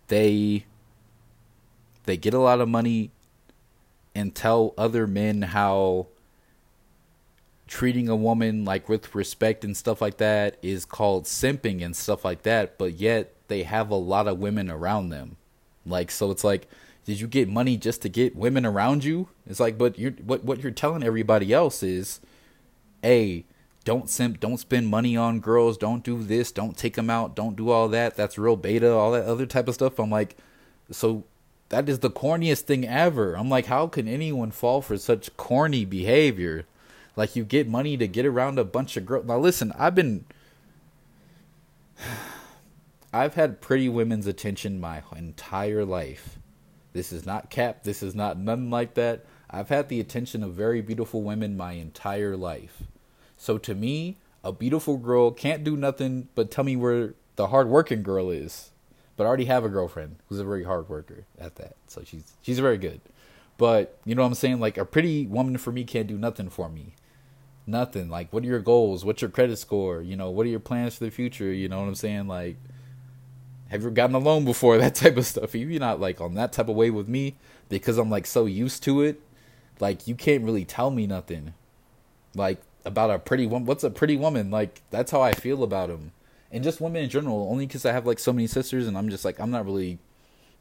They 0.08 0.66
they 2.06 2.18
get 2.18 2.36
a 2.36 2.40
lot 2.40 2.62
of 2.62 2.70
money 2.70 3.10
and 4.14 4.36
tell 4.36 4.76
other 4.78 5.08
men 5.08 5.42
how 5.42 6.06
treating 7.72 8.10
a 8.10 8.16
woman 8.18 8.66
like 8.66 8.90
with 8.90 9.16
respect 9.16 9.64
and 9.64 9.78
stuff 9.78 10.02
like 10.02 10.18
that 10.18 10.58
is 10.62 10.84
called 10.84 11.24
simping 11.24 11.82
and 11.82 11.96
stuff 11.96 12.26
like 12.26 12.44
that, 12.44 12.78
but 12.78 12.96
yet 12.96 13.34
they 13.48 13.64
have 13.64 13.90
a 13.90 13.96
lot 13.96 14.28
of 14.28 14.38
women 14.40 14.70
around 14.70 15.08
them. 15.08 15.38
Like 15.86 16.12
so 16.12 16.32
it's 16.32 16.44
like 16.44 16.68
did 17.06 17.22
you 17.22 17.28
get 17.28 17.48
money 17.48 17.78
just 17.78 18.02
to 18.02 18.10
get 18.10 18.36
women 18.36 18.66
around 18.66 19.06
you? 19.06 19.30
It's 19.48 19.62
like 19.62 19.78
but 19.78 19.98
you're 19.98 20.12
what 20.12 20.44
what 20.44 20.62
you're 20.62 20.74
telling 20.74 21.02
everybody 21.02 21.54
else 21.54 21.82
is 21.82 22.20
a 23.06 23.46
don't 23.86 24.10
simp, 24.10 24.42
don't 24.42 24.58
spend 24.58 24.90
money 24.90 25.16
on 25.16 25.40
girls, 25.40 25.78
don't 25.78 26.04
do 26.04 26.22
this, 26.22 26.52
don't 26.52 26.78
take 26.78 26.96
them 26.96 27.10
out, 27.10 27.38
don't 27.38 27.56
do 27.56 27.70
all 27.70 27.88
that. 27.88 28.18
That's 28.18 28.38
real 28.38 28.58
beta, 28.58 28.92
all 28.92 29.14
that 29.14 29.24
other 29.24 29.46
type 29.46 29.70
of 29.70 29.76
stuff. 29.76 29.98
I'm 29.98 30.12
like 30.12 30.36
so 30.92 31.24
that 31.70 31.88
is 31.88 32.00
the 32.00 32.12
corniest 32.12 32.64
thing 32.64 32.86
ever. 32.86 33.36
I'm 33.36 33.48
like 33.48 33.68
how 33.68 33.88
can 33.88 34.10
anyone 34.10 34.52
fall 34.52 34.82
for 34.82 34.98
such 34.98 35.38
corny 35.38 35.86
behavior? 35.86 36.66
Like 37.16 37.36
you 37.36 37.44
get 37.44 37.68
money 37.68 37.98
to 37.98 38.08
get 38.08 38.26
around 38.26 38.58
a 38.60 38.64
bunch 38.64 38.96
of 38.98 39.06
girls. 39.06 39.26
Now 39.26 39.38
listen, 39.38 39.74
I've 39.78 39.96
been 39.96 40.26
I've 43.14 43.34
had 43.34 43.62
pretty 43.62 43.90
women's 43.90 44.28
attention 44.28 44.80
my 44.80 45.04
entire 45.16 45.84
life. 45.84 46.40
This 46.94 47.12
is 47.12 47.26
not 47.26 47.50
cap, 47.50 47.84
this 47.84 48.02
is 48.02 48.16
not 48.16 48.38
nothing 48.38 48.70
like 48.70 48.94
that. 48.96 49.26
I've 49.50 49.70
had 49.70 49.90
the 49.90 50.00
attention 50.00 50.44
of 50.44 50.54
very 50.54 50.82
beautiful 50.82 51.22
women 51.22 51.58
my 51.58 51.74
entire 51.74 52.38
life. 52.38 52.84
So 53.36 53.58
to 53.60 53.76
me, 53.76 54.18
a 54.44 54.54
beautiful 54.54 54.98
girl 54.98 55.32
can't 55.32 55.64
do 55.64 55.76
nothing 55.76 56.30
but 56.36 56.52
tell 56.52 56.64
me 56.64 56.76
where 56.76 57.14
the 57.36 57.48
hardworking 57.48 58.04
girl 58.04 58.30
is. 58.30 58.72
But 59.18 59.26
I 59.26 59.28
already 59.28 59.46
have 59.46 59.66
a 59.66 59.70
girlfriend 59.70 60.18
who's 60.28 60.40
a 60.40 60.46
very 60.46 60.64
hard 60.64 60.88
worker 60.88 61.26
at 61.38 61.56
that. 61.58 61.76
So 61.88 62.04
she's 62.06 62.34
she's 62.42 62.60
very 62.60 62.78
good. 62.78 63.02
But 63.58 64.00
you 64.06 64.16
know 64.16 64.22
what 64.22 64.30
I'm 64.30 64.36
saying? 64.36 64.60
Like 64.60 64.78
a 64.78 64.86
pretty 64.86 65.28
woman 65.28 65.58
for 65.58 65.72
me 65.72 65.84
can't 65.84 66.08
do 66.08 66.18
nothing 66.18 66.50
for 66.50 66.70
me 66.70 66.94
nothing. 67.68 68.10
Like, 68.10 68.32
what 68.32 68.44
are 68.44 68.48
your 68.48 68.60
goals? 68.60 69.06
What's 69.06 69.22
your 69.22 69.32
credit 69.32 69.58
score? 69.58 70.02
You 70.02 70.16
know, 70.16 70.30
what 70.30 70.46
are 70.46 70.50
your 70.50 70.60
plans 70.60 70.98
for 70.98 71.06
the 71.06 71.12
future? 71.12 71.52
You 71.52 71.70
know 71.70 71.80
what 71.80 71.88
I'm 71.88 71.96
saying? 71.96 72.28
Like, 72.28 72.58
have 73.70 73.84
you 73.84 73.92
gotten 73.92 74.16
a 74.16 74.20
loan 74.20 74.46
before? 74.46 74.78
That 74.80 74.96
type 74.96 75.18
of 75.18 75.26
stuff. 75.26 75.44
If 75.44 75.56
you're 75.56 75.80
not 75.80 76.00
like 76.00 76.22
on 76.22 76.34
that 76.36 76.54
type 76.54 76.70
of 76.70 76.76
way 76.76 76.90
with 76.90 77.08
me, 77.08 77.36
because 77.70 77.98
I'm 77.98 78.10
like 78.10 78.28
so 78.28 78.46
used 78.46 78.84
to 78.84 79.02
it, 79.02 79.22
like 79.80 80.08
you 80.08 80.16
can't 80.16 80.44
really 80.44 80.66
tell 80.66 80.92
me 80.92 81.08
nothing, 81.08 81.54
like 82.36 82.62
about 82.86 83.12
a 83.12 83.20
pretty 83.20 83.48
woman. 83.48 83.66
What's 83.66 83.84
a 83.84 83.90
pretty 83.90 84.18
woman? 84.18 84.52
Like 84.52 84.82
that's 84.90 85.12
how 85.12 85.22
I 85.22 85.34
feel 85.34 85.64
about 85.64 85.90
them, 85.90 86.12
and 86.52 86.64
just 86.64 86.82
women 86.82 87.04
in 87.04 87.10
general. 87.10 87.48
Only 87.50 87.66
because 87.66 87.86
I 87.86 87.94
have 87.94 88.06
like 88.06 88.20
so 88.20 88.34
many 88.34 88.48
sisters, 88.48 88.88
and 88.88 88.98
I'm 88.98 89.10
just 89.10 89.24
like 89.24 89.40
I'm 89.40 89.52
not 89.52 89.66
really 89.66 90.00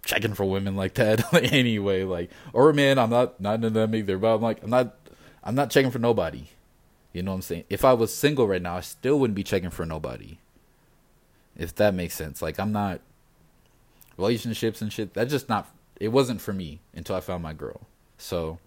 checking 0.04 0.34
for 0.34 0.44
women 0.44 0.76
like 0.76 0.94
that 0.94 1.34
anyway. 1.52 2.04
Like 2.04 2.30
or 2.52 2.72
man, 2.72 2.98
I'm 2.98 3.10
not 3.10 3.40
not 3.40 3.54
into 3.56 3.70
them 3.70 3.94
either. 3.94 4.18
But 4.18 4.36
I'm 4.36 4.42
like 4.42 4.62
I'm 4.62 4.70
not 4.70 4.96
I'm 5.42 5.54
not 5.54 5.70
checking 5.70 5.90
for 5.90 5.98
nobody. 5.98 6.44
You 7.12 7.22
know 7.22 7.32
what 7.32 7.36
I'm 7.36 7.42
saying? 7.42 7.64
If 7.68 7.84
I 7.84 7.92
was 7.92 8.14
single 8.14 8.46
right 8.46 8.62
now, 8.62 8.76
I 8.76 8.80
still 8.80 9.18
wouldn't 9.18 9.34
be 9.34 9.42
checking 9.42 9.70
for 9.70 9.84
nobody. 9.84 10.38
If 11.56 11.74
that 11.76 11.94
makes 11.94 12.14
sense. 12.14 12.40
Like 12.40 12.58
I'm 12.60 12.72
not 12.72 13.00
relationships 14.16 14.80
and 14.80 14.92
shit. 14.92 15.14
That's 15.14 15.30
just 15.30 15.48
not 15.48 15.68
it 15.98 16.08
wasn't 16.08 16.40
for 16.40 16.52
me 16.52 16.80
until 16.94 17.16
I 17.16 17.20
found 17.20 17.42
my 17.42 17.52
girl. 17.52 17.82
So 18.18 18.58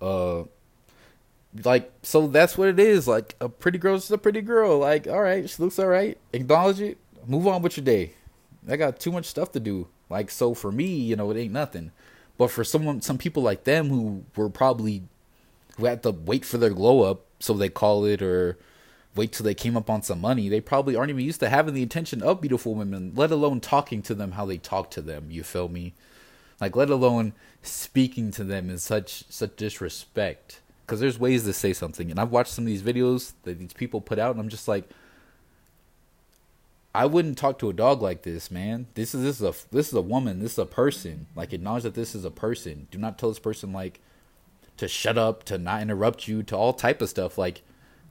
uh 0.00 0.44
like 1.64 1.92
so 2.02 2.26
that's 2.26 2.58
what 2.58 2.68
it 2.68 2.80
is. 2.80 3.06
Like 3.06 3.36
a 3.40 3.48
pretty 3.48 3.78
girl 3.78 3.94
is 3.94 4.10
a 4.10 4.18
pretty 4.18 4.40
girl. 4.40 4.78
Like, 4.78 5.06
all 5.06 5.22
right, 5.22 5.48
she 5.48 5.62
looks 5.62 5.78
all 5.78 5.86
right. 5.86 6.18
Acknowledge 6.32 6.80
it. 6.80 6.98
Move 7.26 7.46
on 7.46 7.62
with 7.62 7.76
your 7.76 7.84
day. 7.84 8.14
I 8.68 8.76
got 8.76 8.98
too 8.98 9.12
much 9.12 9.26
stuff 9.26 9.52
to 9.52 9.60
do. 9.60 9.88
Like 10.10 10.30
so 10.30 10.54
for 10.54 10.72
me, 10.72 10.86
you 10.86 11.14
know, 11.14 11.30
it 11.30 11.36
ain't 11.36 11.52
nothing. 11.52 11.92
But 12.38 12.50
for 12.50 12.64
someone, 12.64 13.02
some 13.02 13.18
people 13.18 13.42
like 13.42 13.64
them 13.64 13.88
who 13.88 14.24
were 14.34 14.48
probably 14.48 15.04
who 15.76 15.86
had 15.86 16.02
to 16.02 16.10
wait 16.10 16.44
for 16.44 16.58
their 16.58 16.70
glow 16.70 17.02
up, 17.02 17.26
so 17.38 17.54
they 17.54 17.68
call 17.68 18.04
it, 18.04 18.22
or 18.22 18.58
wait 19.14 19.32
till 19.32 19.44
they 19.44 19.54
came 19.54 19.76
up 19.76 19.90
on 19.90 20.02
some 20.02 20.20
money, 20.20 20.48
they 20.48 20.60
probably 20.60 20.96
aren't 20.96 21.10
even 21.10 21.24
used 21.24 21.40
to 21.40 21.48
having 21.48 21.74
the 21.74 21.82
attention 21.82 22.22
of 22.22 22.40
beautiful 22.40 22.74
women, 22.74 23.12
let 23.14 23.30
alone 23.30 23.60
talking 23.60 24.02
to 24.02 24.14
them 24.14 24.32
how 24.32 24.46
they 24.46 24.58
talk 24.58 24.90
to 24.90 25.02
them. 25.02 25.30
You 25.30 25.42
feel 25.42 25.68
me? 25.68 25.94
Like, 26.60 26.76
let 26.76 26.90
alone 26.90 27.32
speaking 27.62 28.30
to 28.32 28.44
them 28.44 28.70
in 28.70 28.78
such 28.78 29.24
such 29.28 29.56
disrespect. 29.56 30.60
Because 30.86 31.00
there's 31.00 31.18
ways 31.18 31.44
to 31.44 31.52
say 31.52 31.72
something, 31.72 32.10
and 32.10 32.18
I've 32.18 32.32
watched 32.32 32.52
some 32.52 32.64
of 32.64 32.66
these 32.66 32.82
videos 32.82 33.32
that 33.44 33.58
these 33.58 33.72
people 33.72 34.00
put 34.00 34.18
out, 34.18 34.32
and 34.32 34.40
I'm 34.40 34.48
just 34.48 34.68
like, 34.68 34.88
I 36.94 37.06
wouldn't 37.06 37.38
talk 37.38 37.58
to 37.60 37.70
a 37.70 37.72
dog 37.72 38.02
like 38.02 38.22
this, 38.22 38.50
man. 38.50 38.86
This 38.94 39.14
is 39.14 39.22
this 39.22 39.40
is 39.40 39.42
a 39.42 39.54
this 39.74 39.88
is 39.88 39.94
a 39.94 40.02
woman. 40.02 40.40
This 40.40 40.52
is 40.52 40.58
a 40.58 40.66
person. 40.66 41.26
Like 41.34 41.52
acknowledge 41.52 41.84
that 41.84 41.94
this 41.94 42.14
is 42.14 42.24
a 42.24 42.30
person. 42.30 42.88
Do 42.90 42.98
not 42.98 43.18
tell 43.18 43.30
this 43.30 43.38
person 43.38 43.72
like 43.72 44.00
to 44.76 44.88
shut 44.88 45.18
up, 45.18 45.44
to 45.44 45.58
not 45.58 45.82
interrupt 45.82 46.28
you, 46.28 46.42
to 46.44 46.56
all 46.56 46.72
type 46.72 47.02
of 47.02 47.08
stuff. 47.08 47.38
Like 47.38 47.62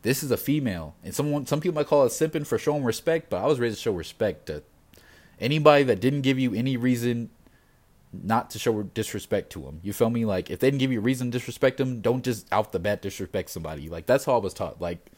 this 0.02 0.24
is 0.24 0.32
a 0.32 0.38
female, 0.38 0.96
and 1.04 1.14
someone 1.14 1.46
some 1.46 1.62
people 1.62 1.76
might 1.76 1.88
call 1.88 2.06
it 2.06 2.10
simping 2.10 2.46
for 2.46 2.58
showing 2.58 2.84
respect, 2.84 3.30
but 3.30 3.44
I 3.44 3.48
was 3.48 3.60
raised 3.60 3.78
to 3.78 3.82
show 3.82 3.92
respect 3.92 4.48
to 4.48 4.64
anybody 5.40 5.84
that 5.84 6.00
didn't 6.00 6.22
give 6.22 6.40
you 6.40 6.54
any 6.54 6.78
reason 6.78 7.30
not 8.14 8.50
to 8.52 8.60
show 8.60 8.84
disrespect 8.84 9.52
to 9.52 9.62
them. 9.62 9.80
You 9.84 9.94
feel 9.94 10.10
me? 10.10 10.26
Like 10.26 10.50
if 10.50 10.60
they 10.60 10.68
didn't 10.68 10.80
give 10.80 10.92
you 10.92 11.00
a 11.00 11.04
reason 11.04 11.32
to 11.32 11.38
disrespect 11.38 11.78
them, 11.78 12.02
don't 12.02 12.24
just 12.24 12.52
out 12.52 12.72
the 12.72 12.80
bat 12.80 13.02
disrespect 13.02 13.50
somebody. 13.50 13.90
Like 13.90 14.06
that's 14.06 14.26
how 14.26 14.36
I 14.36 14.40
was 14.40 14.54
taught. 14.54 14.82
Like 14.82 15.12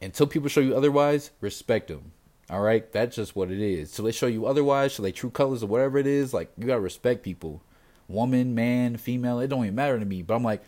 until 0.00 0.26
people 0.26 0.48
show 0.48 0.60
you 0.60 0.76
otherwise, 0.76 1.30
respect 1.40 1.88
them. 1.88 2.12
All 2.50 2.60
right, 2.60 2.90
that's 2.92 3.16
just 3.16 3.36
what 3.36 3.50
it 3.50 3.60
is. 3.60 3.92
So 3.92 4.02
they 4.02 4.12
show 4.12 4.26
you 4.26 4.46
otherwise, 4.46 4.94
so 4.94 5.02
they 5.02 5.12
true 5.12 5.30
colors 5.30 5.62
or 5.62 5.66
whatever 5.66 5.98
it 5.98 6.06
is. 6.06 6.34
Like 6.34 6.52
you 6.58 6.66
gotta 6.66 6.80
respect 6.80 7.22
people, 7.22 7.62
woman, 8.08 8.54
man, 8.54 8.96
female. 8.96 9.40
It 9.40 9.48
don't 9.48 9.64
even 9.64 9.74
matter 9.74 9.98
to 9.98 10.04
me. 10.04 10.22
But 10.22 10.34
I'm 10.34 10.44
like, 10.44 10.62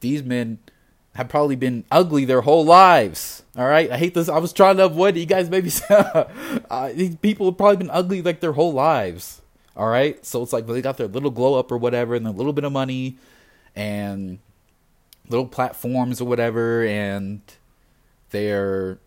these 0.00 0.22
men 0.22 0.58
have 1.14 1.28
probably 1.28 1.56
been 1.56 1.84
ugly 1.90 2.24
their 2.24 2.40
whole 2.40 2.64
lives. 2.64 3.42
All 3.56 3.66
right, 3.66 3.90
I 3.90 3.96
hate 3.96 4.14
this. 4.14 4.28
I 4.28 4.38
was 4.38 4.52
trying 4.52 4.78
to 4.78 4.86
avoid 4.86 5.16
it. 5.16 5.20
You 5.20 5.26
guys 5.26 5.48
maybe 5.48 5.70
uh, 5.90 6.92
these 6.92 7.16
people 7.16 7.46
have 7.46 7.56
probably 7.56 7.76
been 7.76 7.90
ugly 7.90 8.22
like 8.22 8.40
their 8.40 8.52
whole 8.52 8.72
lives. 8.72 9.40
All 9.76 9.88
right, 9.88 10.24
so 10.24 10.42
it's 10.42 10.52
like 10.52 10.66
they 10.66 10.82
got 10.82 10.98
their 10.98 11.08
little 11.08 11.30
glow 11.30 11.58
up 11.58 11.72
or 11.72 11.78
whatever, 11.78 12.14
and 12.14 12.26
a 12.26 12.30
little 12.30 12.52
bit 12.52 12.64
of 12.64 12.72
money, 12.72 13.16
and 13.74 14.38
little 15.28 15.46
platforms 15.46 16.20
or 16.20 16.26
whatever, 16.26 16.84
and 16.84 17.40
they're 18.30 18.98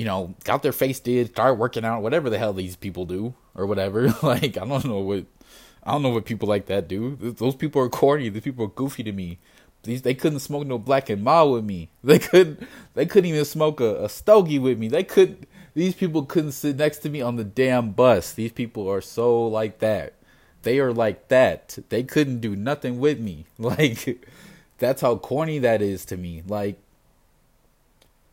you 0.00 0.06
know, 0.06 0.34
got 0.44 0.62
their 0.62 0.72
face 0.72 0.98
did, 1.00 1.28
start 1.28 1.58
working 1.58 1.84
out, 1.84 2.02
whatever 2.02 2.30
the 2.30 2.38
hell 2.38 2.54
these 2.54 2.74
people 2.74 3.04
do 3.04 3.34
or 3.54 3.66
whatever. 3.66 4.08
like 4.22 4.56
I 4.56 4.64
don't 4.64 4.84
know 4.84 5.00
what 5.00 5.24
I 5.82 5.92
don't 5.92 6.02
know 6.02 6.10
what 6.10 6.24
people 6.24 6.48
like 6.48 6.66
that 6.66 6.88
do. 6.88 7.16
Those 7.16 7.54
people 7.54 7.82
are 7.82 7.88
corny. 7.88 8.28
These 8.28 8.42
people 8.42 8.66
are 8.66 8.68
goofy 8.68 9.02
to 9.04 9.12
me. 9.12 9.38
These 9.82 10.02
they 10.02 10.14
couldn't 10.14 10.40
smoke 10.40 10.66
no 10.66 10.78
black 10.78 11.08
and 11.08 11.22
mild 11.22 11.52
with 11.54 11.64
me. 11.64 11.88
They 12.04 12.18
couldn't 12.18 12.66
they 12.94 13.06
couldn't 13.06 13.30
even 13.30 13.44
smoke 13.44 13.80
a, 13.80 14.04
a 14.04 14.08
stogie 14.08 14.58
with 14.58 14.78
me. 14.78 14.88
They 14.88 15.04
could 15.04 15.46
these 15.74 15.94
people 15.94 16.24
couldn't 16.24 16.52
sit 16.52 16.76
next 16.76 16.98
to 16.98 17.08
me 17.10 17.22
on 17.22 17.36
the 17.36 17.44
damn 17.44 17.92
bus. 17.92 18.32
These 18.32 18.52
people 18.52 18.90
are 18.90 19.00
so 19.00 19.46
like 19.46 19.78
that. 19.78 20.14
They 20.62 20.78
are 20.80 20.92
like 20.92 21.28
that. 21.28 21.78
They 21.88 22.02
couldn't 22.02 22.40
do 22.40 22.54
nothing 22.56 22.98
with 22.98 23.20
me. 23.20 23.46
Like 23.58 24.26
that's 24.78 25.02
how 25.02 25.16
corny 25.16 25.58
that 25.58 25.82
is 25.82 26.04
to 26.06 26.16
me. 26.16 26.42
Like 26.46 26.76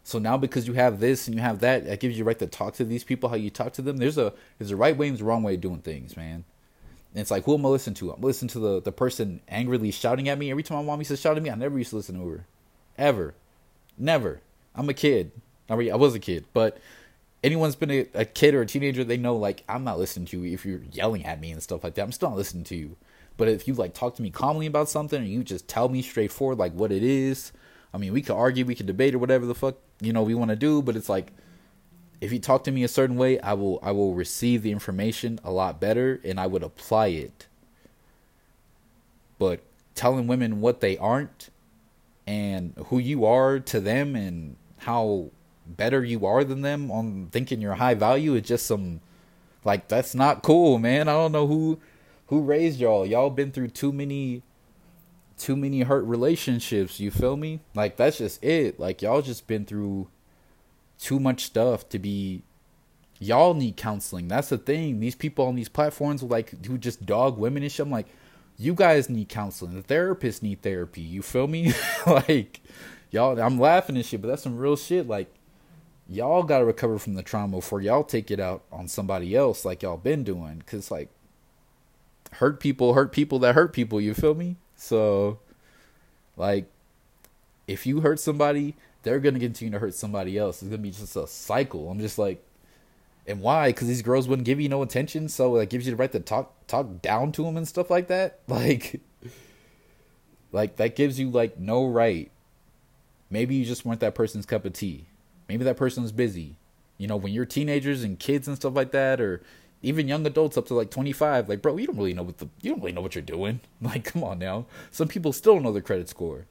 so 0.04 0.20
now 0.20 0.38
because 0.38 0.68
you 0.68 0.74
have 0.74 1.00
this 1.00 1.28
and 1.28 1.36
you 1.36 1.42
have 1.42 1.60
that, 1.60 1.86
that 1.86 2.00
gives 2.00 2.18
you 2.18 2.24
right 2.24 2.40
to 2.40 2.48
talk 2.48 2.74
to 2.76 2.86
these 2.86 3.04
people 3.04 3.30
how 3.30 3.36
you 3.36 3.50
talk 3.50 3.74
to 3.74 3.82
them. 3.82 3.98
There's 3.98 4.18
a 4.18 4.34
there's 4.58 4.72
a 4.72 4.78
right 4.78 4.98
way 4.98 5.08
and 5.08 5.16
there's 5.16 5.22
a 5.22 5.26
wrong 5.26 5.44
way 5.44 5.56
of 5.56 5.62
doing 5.62 5.80
things, 5.80 6.18
man. 6.18 6.44
And 7.18 7.22
it's 7.24 7.32
like 7.32 7.46
who 7.46 7.56
am 7.56 7.66
I 7.66 7.70
listening 7.70 7.96
to? 7.96 8.12
I'm 8.12 8.22
listening 8.22 8.50
to 8.50 8.60
the, 8.60 8.80
the 8.80 8.92
person 8.92 9.42
angrily 9.48 9.90
shouting 9.90 10.30
at 10.30 10.38
me. 10.38 10.52
Every 10.52 10.62
time 10.62 10.78
my 10.78 10.84
mom 10.84 11.00
used 11.00 11.10
to 11.10 11.18
shout 11.18 11.36
at 11.36 11.42
me, 11.42 11.50
I 11.50 11.56
never 11.56 11.76
used 11.76 11.90
to 11.90 11.96
listen 11.96 12.20
to 12.20 12.30
her. 12.30 12.46
Ever. 12.96 13.34
Never. 13.98 14.42
I'm 14.76 14.88
a 14.88 14.94
kid. 14.94 15.32
I 15.68 15.76
mean, 15.76 15.92
I 15.92 15.96
was 15.96 16.14
a 16.14 16.20
kid, 16.20 16.46
but 16.54 16.78
anyone's 17.44 17.76
been 17.76 17.90
a, 17.90 18.08
a, 18.14 18.24
kid 18.24 18.54
or 18.54 18.62
a 18.62 18.68
teenager, 18.68 19.04
they 19.04 19.18
know 19.18 19.36
like 19.36 19.64
I'm 19.68 19.84
not 19.84 19.98
listening 19.98 20.28
to 20.28 20.44
you 20.44 20.54
if 20.54 20.64
you're 20.64 20.84
yelling 20.92 21.26
at 21.26 21.42
me 21.42 21.50
and 21.50 21.64
stuff 21.64 21.84
like 21.84 21.96
that. 21.96 22.04
I'm 22.04 22.12
still 22.12 22.30
not 22.30 22.38
listening 22.38 22.66
to 22.66 22.76
you. 22.76 22.98
But 23.36 23.48
if 23.48 23.68
you 23.68 23.74
like 23.74 23.96
talk 23.96 24.14
to 24.18 24.22
me 24.22 24.30
calmly 24.30 24.68
about 24.68 24.88
something 24.88 25.20
and 25.20 25.28
you 25.28 25.44
just 25.44 25.68
tell 25.68 25.90
me 25.90 26.04
straightforward 26.04 26.60
like 26.60 26.74
what 26.74 26.92
it 26.92 27.02
is, 27.02 27.52
I 27.96 27.98
mean, 27.98 28.14
we 28.14 28.22
could 28.22 28.36
argue, 28.36 28.64
we 28.64 28.76
could 28.76 28.86
debate 28.86 29.16
or 29.16 29.18
whatever 29.18 29.48
the 29.48 29.56
fuck 29.56 29.78
you 30.02 30.14
know 30.14 30.22
we 30.22 30.36
want 30.36 30.50
to 30.50 30.56
do, 30.56 30.84
but 30.84 30.96
it's 30.96 31.10
like 31.10 31.32
if 32.20 32.32
you 32.32 32.40
talk 32.40 32.64
to 32.64 32.72
me 32.72 32.84
a 32.84 32.88
certain 32.88 33.16
way, 33.16 33.40
I 33.40 33.54
will 33.54 33.80
I 33.84 33.92
will 33.92 34.14
receive 34.14 34.64
the 34.64 34.72
information 34.72 35.40
a 35.44 35.52
lot 35.52 35.80
better 35.80 36.20
and 36.24 36.40
I 36.40 36.48
would 36.48 36.64
apply 36.64 37.08
it. 37.08 37.48
But 39.40 39.62
telling 39.94 40.28
women 40.28 40.62
what 40.62 40.80
they 40.80 40.98
aren't 40.98 41.50
and 42.26 42.74
who 42.88 43.00
you 43.00 43.26
are 43.26 43.60
to 43.60 43.80
them 43.80 44.16
and 44.16 44.56
how 44.80 45.32
better 45.66 46.04
you 46.04 46.26
are 46.26 46.44
than 46.44 46.62
them 46.62 46.90
on 46.92 47.28
thinking 47.32 47.62
you're 47.62 47.76
high 47.76 47.94
value 47.94 48.36
is 48.36 48.44
just 48.44 48.66
some 48.66 49.02
like 49.64 49.88
that's 49.88 50.16
not 50.16 50.44
cool, 50.44 50.80
man. 50.80 51.08
I 51.08 51.14
don't 51.14 51.32
know 51.32 51.48
who 51.48 51.80
who 52.28 52.42
raised 52.42 52.80
y'all. 52.80 53.06
Y'all 53.06 53.30
been 53.30 53.52
through 53.52 53.70
too 53.70 53.92
many 53.92 54.44
too 55.38 55.56
many 55.56 55.82
hurt 55.82 56.04
relationships. 56.06 57.00
You 57.00 57.12
feel 57.12 57.38
me? 57.38 57.60
Like 57.76 57.98
that's 57.98 58.18
just 58.18 58.44
it. 58.44 58.80
Like 58.80 59.02
y'all 59.02 59.22
just 59.22 59.46
been 59.46 59.66
through 59.66 60.08
too 61.00 61.20
much 61.20 61.46
stuff 61.46 61.88
to 61.90 62.00
be. 62.00 62.44
Y'all 63.20 63.54
need 63.54 63.78
counseling. 63.78 64.28
That's 64.28 64.50
the 64.50 64.58
thing. 64.58 65.00
These 65.00 65.16
people 65.16 65.46
on 65.48 65.56
these 65.56 65.70
platforms, 65.70 66.22
like 66.22 66.66
who 66.66 66.78
just 66.78 67.06
dog 67.06 67.38
women 67.38 67.64
and 67.64 67.72
shit. 67.72 67.86
I'm 67.86 67.92
like, 67.92 68.08
you 68.58 68.74
guys 68.74 69.10
need 69.10 69.30
counseling. 69.30 69.76
The 69.76 69.82
therapists 69.82 70.44
need 70.44 70.62
therapy. 70.62 71.02
You 71.02 71.22
feel 71.22 71.48
me? 71.48 71.74
like 72.06 72.62
y'all. 73.12 73.40
I'm 73.40 73.60
laughing 73.60 73.96
and 73.96 74.06
shit, 74.06 74.22
but 74.22 74.28
that's 74.28 74.44
some 74.44 74.58
real 74.58 74.76
shit. 74.76 75.08
Like 75.08 75.34
y'all 76.10 76.44
got 76.44 76.60
to 76.60 76.66
recover 76.66 77.00
from 77.00 77.16
the 77.16 77.24
trauma 77.24 77.58
before 77.58 77.82
y'all 77.82 78.04
take 78.04 78.32
it 78.32 78.40
out 78.40 78.64
on 78.72 78.88
somebody 78.88 79.36
else, 79.36 79.66
like 79.66 79.84
y'all 79.84 79.98
been 79.98 80.24
doing. 80.24 80.64
Cause 80.66 80.92
like 80.92 81.10
hurt 82.34 82.60
people 82.60 82.94
hurt 82.94 83.12
people 83.12 83.40
that 83.40 83.56
hurt 83.56 83.74
people. 83.74 84.00
You 84.00 84.14
feel 84.14 84.36
me? 84.36 84.58
So, 84.76 85.40
like, 86.36 86.66
if 87.68 87.86
you 87.86 88.02
hurt 88.02 88.20
somebody, 88.20 88.76
they're 89.04 89.20
gonna 89.20 89.40
continue 89.40 89.72
to 89.72 89.80
hurt 89.80 89.94
somebody 89.94 90.38
else. 90.38 90.62
It's 90.62 90.70
gonna 90.70 90.82
be 90.82 90.92
just 90.92 91.16
a 91.16 91.28
cycle. 91.28 91.90
I'm 91.90 92.00
just 92.00 92.18
like, 92.18 92.44
and 93.26 93.42
why? 93.42 93.70
Because 93.70 93.88
these 93.88 94.02
girls 94.02 94.28
wouldn't 94.28 94.46
give 94.46 94.60
you 94.60 94.70
no 94.70 94.82
attention, 94.82 95.30
so 95.30 95.58
it 95.58 95.70
gives 95.70 95.86
you 95.86 95.92
the 95.92 95.98
right 95.98 96.12
to 96.12 96.20
talk 96.20 96.54
talk 96.68 97.02
down 97.02 97.32
to 97.34 97.44
them 97.44 97.58
and 97.58 97.68
stuff 97.68 97.90
like 97.90 98.08
that. 98.08 98.40
Like, 98.48 99.02
like 100.52 100.76
that 100.78 100.96
gives 100.96 101.20
you 101.20 101.30
like 101.30 101.60
no 101.60 101.86
right. 101.86 102.32
Maybe 103.30 103.56
you 103.56 103.66
just 103.66 103.86
weren't 103.86 104.00
that 104.00 104.16
person's 104.16 104.46
cup 104.46 104.64
of 104.66 104.74
tea. 104.74 105.06
Maybe 105.50 105.64
that 105.66 105.78
person's 105.78 106.12
busy. 106.12 106.56
You 106.98 107.08
know, 107.08 107.18
when 107.18 107.34
you're 107.34 107.46
teenagers 107.46 108.04
and 108.04 108.18
kids 108.18 108.48
and 108.48 108.56
stuff 108.56 108.74
like 108.74 108.92
that, 108.92 109.20
or 109.20 109.42
even 109.82 110.08
young 110.08 110.26
adults 110.26 110.58
up 110.58 110.66
to 110.68 110.74
like 110.74 110.90
25 110.90 111.50
like 111.50 111.62
bro 111.62 111.78
you 111.78 111.88
don't 111.88 111.98
really 111.98 112.14
know 112.14 112.24
what 112.24 112.38
the 112.40 112.48
you 112.62 112.72
don't 112.72 112.80
really 112.80 112.92
know 112.92 113.02
what 113.02 113.16
you're 113.16 113.22
doing 113.22 113.60
like 113.82 114.04
come 114.04 114.24
on 114.24 114.40
now 114.40 114.66
some 114.92 115.08
people 115.08 115.32
still 115.32 115.54
don't 115.56 115.64
know 115.64 115.72
their 115.72 115.82
credit 115.82 116.10
score 116.10 116.46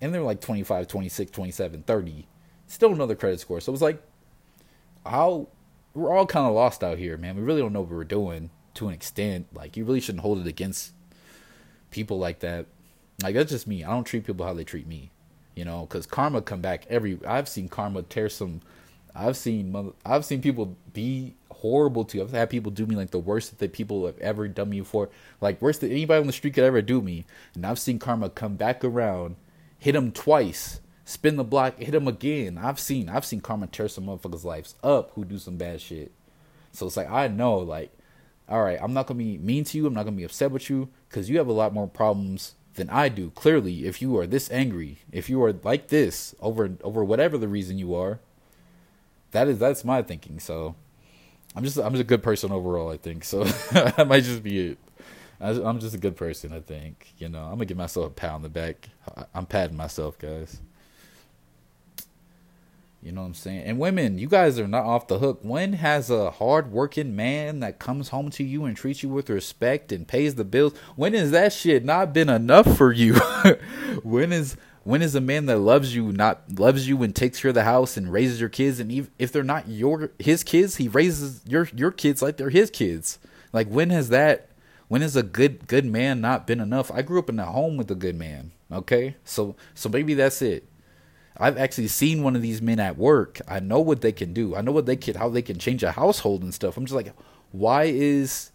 and 0.00 0.14
they're 0.14 0.22
like 0.22 0.40
25 0.40 0.86
26 0.86 1.30
27 1.30 1.82
30 1.82 2.26
still 2.66 2.92
another 2.92 3.14
credit 3.14 3.40
score 3.40 3.60
so 3.60 3.72
it's 3.72 3.82
like 3.82 4.02
how 5.06 5.48
we're 5.94 6.14
all 6.14 6.26
kind 6.26 6.46
of 6.46 6.54
lost 6.54 6.84
out 6.84 6.98
here 6.98 7.16
man 7.16 7.36
we 7.36 7.42
really 7.42 7.60
don't 7.60 7.72
know 7.72 7.80
what 7.80 7.90
we're 7.90 8.04
doing 8.04 8.50
to 8.74 8.88
an 8.88 8.94
extent 8.94 9.46
like 9.54 9.76
you 9.76 9.84
really 9.84 10.00
shouldn't 10.00 10.22
hold 10.22 10.38
it 10.38 10.46
against 10.46 10.92
people 11.90 12.18
like 12.18 12.40
that 12.40 12.66
like 13.22 13.34
that's 13.34 13.50
just 13.50 13.66
me 13.66 13.84
i 13.84 13.90
don't 13.90 14.04
treat 14.04 14.24
people 14.24 14.46
how 14.46 14.54
they 14.54 14.64
treat 14.64 14.86
me 14.86 15.10
you 15.54 15.64
know 15.64 15.82
because 15.82 16.06
karma 16.06 16.40
come 16.40 16.60
back 16.60 16.86
every 16.88 17.18
i've 17.26 17.48
seen 17.48 17.68
karma 17.68 18.02
tear 18.02 18.28
some 18.28 18.60
i've 19.14 19.36
seen 19.36 19.72
mother, 19.72 19.90
i've 20.04 20.24
seen 20.24 20.40
people 20.40 20.76
be 20.92 21.34
horrible 21.60 22.04
to. 22.04 22.18
You. 22.18 22.24
I've 22.24 22.32
had 22.32 22.50
people 22.50 22.72
do 22.72 22.86
me 22.86 22.96
like 22.96 23.10
the 23.10 23.18
worst 23.18 23.58
that 23.58 23.72
people 23.72 24.06
have 24.06 24.18
ever 24.18 24.48
done 24.48 24.70
me 24.70 24.80
for. 24.82 25.08
Like 25.40 25.60
worse 25.62 25.78
than 25.78 25.90
anybody 25.90 26.20
on 26.20 26.26
the 26.26 26.32
street 26.32 26.54
could 26.54 26.64
ever 26.64 26.82
do 26.82 27.00
me. 27.00 27.24
And 27.54 27.64
I've 27.66 27.78
seen 27.78 27.98
karma 27.98 28.30
come 28.30 28.56
back 28.56 28.84
around, 28.84 29.36
hit 29.80 29.96
him 29.96 30.12
twice, 30.12 30.80
spin 31.04 31.34
the 31.34 31.42
block, 31.42 31.78
hit 31.78 31.94
him 31.94 32.06
again. 32.06 32.56
I've 32.56 32.78
seen 32.78 33.08
I've 33.08 33.24
seen 33.24 33.40
karma 33.40 33.66
tear 33.66 33.88
some 33.88 34.06
motherfuckers' 34.06 34.44
lives 34.44 34.76
up 34.84 35.10
who 35.14 35.24
do 35.24 35.38
some 35.38 35.56
bad 35.56 35.80
shit. 35.80 36.12
So 36.70 36.86
it's 36.86 36.96
like 36.96 37.10
I 37.10 37.26
know 37.26 37.56
like, 37.58 37.90
all 38.48 38.62
right, 38.62 38.78
I'm 38.80 38.92
not 38.92 39.08
gonna 39.08 39.18
be 39.18 39.38
mean 39.38 39.64
to 39.64 39.78
you. 39.78 39.86
I'm 39.86 39.94
not 39.94 40.04
gonna 40.04 40.16
be 40.16 40.22
upset 40.24 40.52
with 40.52 40.70
you 40.70 40.88
because 41.08 41.28
you 41.28 41.38
have 41.38 41.48
a 41.48 41.52
lot 41.52 41.74
more 41.74 41.88
problems 41.88 42.54
than 42.74 42.90
I 42.90 43.08
do. 43.08 43.30
Clearly, 43.30 43.86
if 43.86 44.00
you 44.00 44.16
are 44.18 44.26
this 44.26 44.50
angry, 44.50 44.98
if 45.10 45.28
you 45.28 45.42
are 45.42 45.52
like 45.64 45.88
this 45.88 46.34
over 46.40 46.76
over 46.84 47.02
whatever 47.02 47.36
the 47.38 47.48
reason 47.48 47.78
you 47.78 47.94
are, 47.94 48.20
that 49.32 49.48
is 49.48 49.58
that's 49.58 49.84
my 49.84 50.02
thinking. 50.02 50.38
So 50.38 50.76
I'm 51.56 51.64
just 51.64 51.78
I'm 51.78 51.92
just 51.92 52.02
a 52.02 52.04
good 52.04 52.22
person 52.22 52.52
overall. 52.52 52.90
I 52.90 52.98
think 52.98 53.24
so. 53.24 53.44
that 53.72 54.06
might 54.06 54.24
just 54.24 54.42
be 54.42 54.70
it. 54.72 54.78
I'm 55.40 55.78
just 55.78 55.94
a 55.94 55.98
good 55.98 56.16
person. 56.16 56.52
I 56.52 56.60
think 56.60 57.14
you 57.18 57.28
know. 57.28 57.44
I'm 57.44 57.52
gonna 57.52 57.66
give 57.66 57.76
myself 57.76 58.06
a 58.06 58.10
pat 58.10 58.32
on 58.32 58.42
the 58.42 58.48
back. 58.48 58.88
I'm 59.34 59.46
patting 59.46 59.76
myself, 59.76 60.18
guys. 60.18 60.60
You 63.02 63.12
know 63.12 63.22
what 63.22 63.28
I'm 63.28 63.34
saying? 63.34 63.62
And 63.64 63.78
women, 63.78 64.18
you 64.18 64.28
guys 64.28 64.58
are 64.58 64.68
not 64.68 64.84
off 64.84 65.08
the 65.08 65.18
hook. 65.18 65.40
When 65.42 65.72
has 65.72 66.10
a 66.10 66.30
hard-working 66.32 67.16
man 67.16 67.60
that 67.60 67.78
comes 67.78 68.10
home 68.10 68.28
to 68.32 68.44
you 68.44 68.66
and 68.66 68.76
treats 68.76 69.02
you 69.02 69.08
with 69.08 69.30
respect 69.30 69.90
and 69.90 70.06
pays 70.06 70.34
the 70.34 70.44
bills? 70.44 70.74
When 70.96 71.14
has 71.14 71.30
that 71.30 71.54
shit 71.54 71.82
not 71.82 72.12
been 72.12 72.28
enough 72.28 72.76
for 72.76 72.92
you? 72.92 73.14
when 74.02 74.34
is 74.34 74.58
when 74.84 75.00
is 75.00 75.14
a 75.14 75.20
man 75.20 75.46
that 75.46 75.58
loves 75.58 75.94
you 75.94 76.12
not 76.12 76.42
loves 76.58 76.88
you 76.88 77.02
and 77.02 77.16
takes 77.16 77.40
care 77.40 77.50
of 77.50 77.54
the 77.54 77.64
house 77.64 77.96
and 77.96 78.12
raises 78.12 78.38
your 78.38 78.48
kids 78.50 78.80
and 78.80 78.92
even 78.92 79.10
if 79.18 79.32
they're 79.32 79.42
not 79.42 79.68
your 79.68 80.10
his 80.18 80.44
kids, 80.44 80.76
he 80.76 80.88
raises 80.88 81.40
your 81.46 81.68
your 81.74 81.90
kids 81.90 82.20
like 82.20 82.36
they're 82.36 82.50
his 82.50 82.70
kids. 82.70 83.18
Like 83.54 83.68
when 83.68 83.88
has 83.90 84.10
that 84.10 84.49
when 84.90 85.00
has 85.00 85.16
a 85.16 85.22
good 85.22 85.66
good 85.66 85.86
man 85.86 86.20
not 86.20 86.46
been 86.46 86.60
enough? 86.60 86.90
I 86.90 87.00
grew 87.00 87.18
up 87.18 87.30
in 87.30 87.38
a 87.38 87.46
home 87.46 87.78
with 87.78 87.90
a 87.90 87.94
good 87.94 88.16
man. 88.16 88.52
Okay? 88.70 89.16
So 89.24 89.56
so 89.72 89.88
maybe 89.88 90.12
that's 90.12 90.42
it 90.42 90.66
I've 91.40 91.56
actually 91.56 91.88
seen 91.88 92.22
one 92.22 92.36
of 92.36 92.42
these 92.42 92.60
men 92.60 92.78
at 92.78 92.98
work. 92.98 93.40
I 93.48 93.60
know 93.60 93.80
what 93.80 94.02
they 94.02 94.12
can 94.12 94.34
do. 94.34 94.54
I 94.54 94.60
know 94.60 94.72
what 94.72 94.84
they 94.84 94.96
can 94.96 95.14
how 95.14 95.30
they 95.30 95.40
can 95.40 95.58
change 95.58 95.82
a 95.82 95.92
household 95.92 96.42
and 96.42 96.52
stuff. 96.52 96.76
I'm 96.76 96.84
just 96.84 96.94
like, 96.94 97.14
why 97.50 97.84
is 97.84 98.52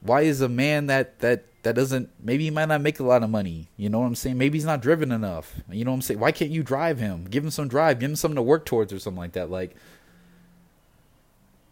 why 0.00 0.22
is 0.22 0.40
a 0.40 0.48
man 0.48 0.86
that 0.86 1.18
that 1.18 1.44
that 1.62 1.74
doesn't 1.74 2.08
maybe 2.18 2.44
he 2.44 2.50
might 2.50 2.68
not 2.68 2.80
make 2.80 2.98
a 3.00 3.04
lot 3.04 3.22
of 3.22 3.28
money. 3.28 3.68
You 3.76 3.90
know 3.90 4.00
what 4.00 4.06
I'm 4.06 4.14
saying? 4.14 4.38
Maybe 4.38 4.56
he's 4.56 4.64
not 4.64 4.80
driven 4.80 5.12
enough. 5.12 5.60
You 5.70 5.84
know 5.84 5.90
what 5.90 5.96
I'm 5.96 6.02
saying? 6.02 6.20
Why 6.20 6.32
can't 6.32 6.50
you 6.50 6.62
drive 6.62 6.98
him? 6.98 7.26
Give 7.28 7.44
him 7.44 7.50
some 7.50 7.68
drive, 7.68 7.98
give 7.98 8.10
him 8.10 8.16
something 8.16 8.36
to 8.36 8.42
work 8.42 8.64
towards 8.64 8.94
or 8.94 8.98
something 8.98 9.20
like 9.20 9.32
that. 9.32 9.50
Like 9.50 9.76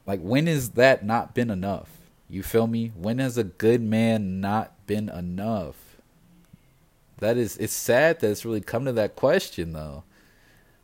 like 0.06 0.20
when 0.20 0.46
has 0.46 0.70
that 0.70 1.06
not 1.06 1.34
been 1.34 1.50
enough? 1.50 1.88
You 2.30 2.44
feel 2.44 2.68
me? 2.68 2.92
When 2.94 3.18
has 3.18 3.36
a 3.36 3.44
good 3.44 3.82
man 3.82 4.40
not 4.40 4.86
been 4.86 5.08
enough? 5.08 5.96
That 7.18 7.36
is 7.36 7.56
it's 7.58 7.72
sad 7.72 8.20
that 8.20 8.30
it's 8.30 8.44
really 8.44 8.60
come 8.60 8.84
to 8.84 8.92
that 8.92 9.16
question 9.16 9.72
though. 9.72 10.04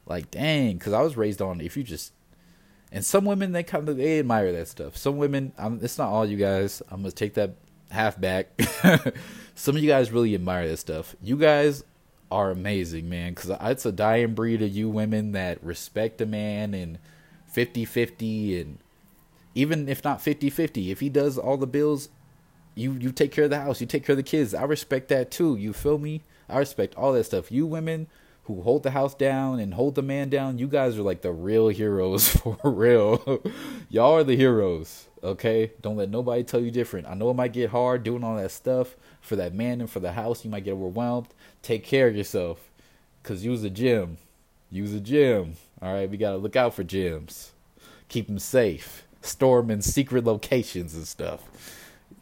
Like, 0.06 0.30
dang, 0.30 0.76
because 0.76 0.92
I 0.92 1.02
was 1.02 1.16
raised 1.16 1.40
on 1.40 1.60
if 1.60 1.76
you 1.76 1.82
just, 1.82 2.12
and 2.92 3.04
some 3.04 3.24
women 3.24 3.52
they 3.52 3.62
kind 3.62 3.88
of 3.88 3.96
they 3.96 4.18
admire 4.18 4.52
that 4.52 4.68
stuff. 4.68 4.96
Some 4.96 5.16
women, 5.18 5.52
I'm, 5.56 5.80
it's 5.82 5.98
not 5.98 6.10
all 6.10 6.26
you 6.26 6.36
guys. 6.36 6.82
I'm 6.90 7.02
gonna 7.02 7.12
take 7.12 7.34
that 7.34 7.54
half 7.90 8.20
back. 8.20 8.48
some 9.54 9.76
of 9.76 9.82
you 9.82 9.88
guys 9.88 10.10
really 10.10 10.34
admire 10.34 10.68
that 10.68 10.76
stuff. 10.78 11.14
You 11.22 11.36
guys 11.36 11.84
are 12.30 12.50
amazing, 12.50 13.08
man, 13.08 13.34
because 13.34 13.56
it's 13.60 13.86
a 13.86 13.92
dying 13.92 14.34
breed 14.34 14.62
of 14.62 14.70
you 14.70 14.88
women 14.88 15.32
that 15.32 15.62
respect 15.62 16.20
a 16.20 16.26
man 16.26 16.74
and 16.74 16.98
50-50 17.54 18.60
and 18.60 18.78
even 19.56 19.88
if 19.88 20.04
not 20.04 20.18
50-50, 20.20 20.90
if 20.90 21.00
he 21.00 21.08
does 21.08 21.38
all 21.38 21.56
the 21.56 21.66
bills, 21.66 22.10
you 22.74 22.92
you 22.92 23.10
take 23.10 23.32
care 23.32 23.44
of 23.44 23.50
the 23.50 23.58
house, 23.58 23.80
you 23.80 23.86
take 23.86 24.04
care 24.04 24.12
of 24.12 24.18
the 24.18 24.22
kids. 24.22 24.54
I 24.54 24.64
respect 24.64 25.08
that 25.08 25.30
too. 25.30 25.56
You 25.56 25.72
feel 25.72 25.98
me? 25.98 26.22
I 26.48 26.58
respect 26.58 26.94
all 26.94 27.12
that 27.14 27.24
stuff. 27.24 27.50
You 27.50 27.66
women 27.66 28.06
who 28.44 28.60
hold 28.60 28.82
the 28.82 28.90
house 28.92 29.14
down 29.14 29.58
and 29.58 29.74
hold 29.74 29.94
the 29.94 30.02
man 30.02 30.28
down, 30.28 30.58
you 30.58 30.68
guys 30.68 30.96
are 30.98 31.02
like 31.02 31.22
the 31.22 31.32
real 31.32 31.68
heroes 31.68 32.28
for 32.36 32.58
real. 32.62 33.42
Y'all 33.88 34.14
are 34.14 34.24
the 34.24 34.36
heroes, 34.36 35.06
okay? 35.24 35.72
Don't 35.80 35.96
let 35.96 36.10
nobody 36.10 36.44
tell 36.44 36.60
you 36.60 36.70
different. 36.70 37.08
I 37.08 37.14
know 37.14 37.30
it 37.30 37.34
might 37.34 37.54
get 37.54 37.70
hard 37.70 38.04
doing 38.04 38.22
all 38.22 38.36
that 38.36 38.52
stuff 38.52 38.94
for 39.22 39.36
that 39.36 39.54
man 39.54 39.80
and 39.80 39.90
for 39.90 40.00
the 40.00 40.12
house. 40.12 40.44
You 40.44 40.50
might 40.50 40.64
get 40.64 40.74
overwhelmed. 40.74 41.28
Take 41.62 41.82
care 41.82 42.08
of 42.08 42.16
yourself 42.16 42.70
because 43.22 43.44
use 43.44 43.64
a 43.64 43.70
gym. 43.70 44.18
Use 44.70 44.92
a 44.92 45.00
gym. 45.00 45.54
All 45.80 45.94
right, 45.94 46.10
we 46.10 46.18
got 46.18 46.32
to 46.32 46.36
look 46.36 46.56
out 46.56 46.74
for 46.74 46.84
gyms. 46.84 47.50
Keep 48.08 48.26
them 48.26 48.38
safe. 48.38 49.05
Store 49.20 49.64
in 49.70 49.82
secret 49.82 50.24
locations 50.24 50.94
and 50.94 51.06
stuff 51.06 51.42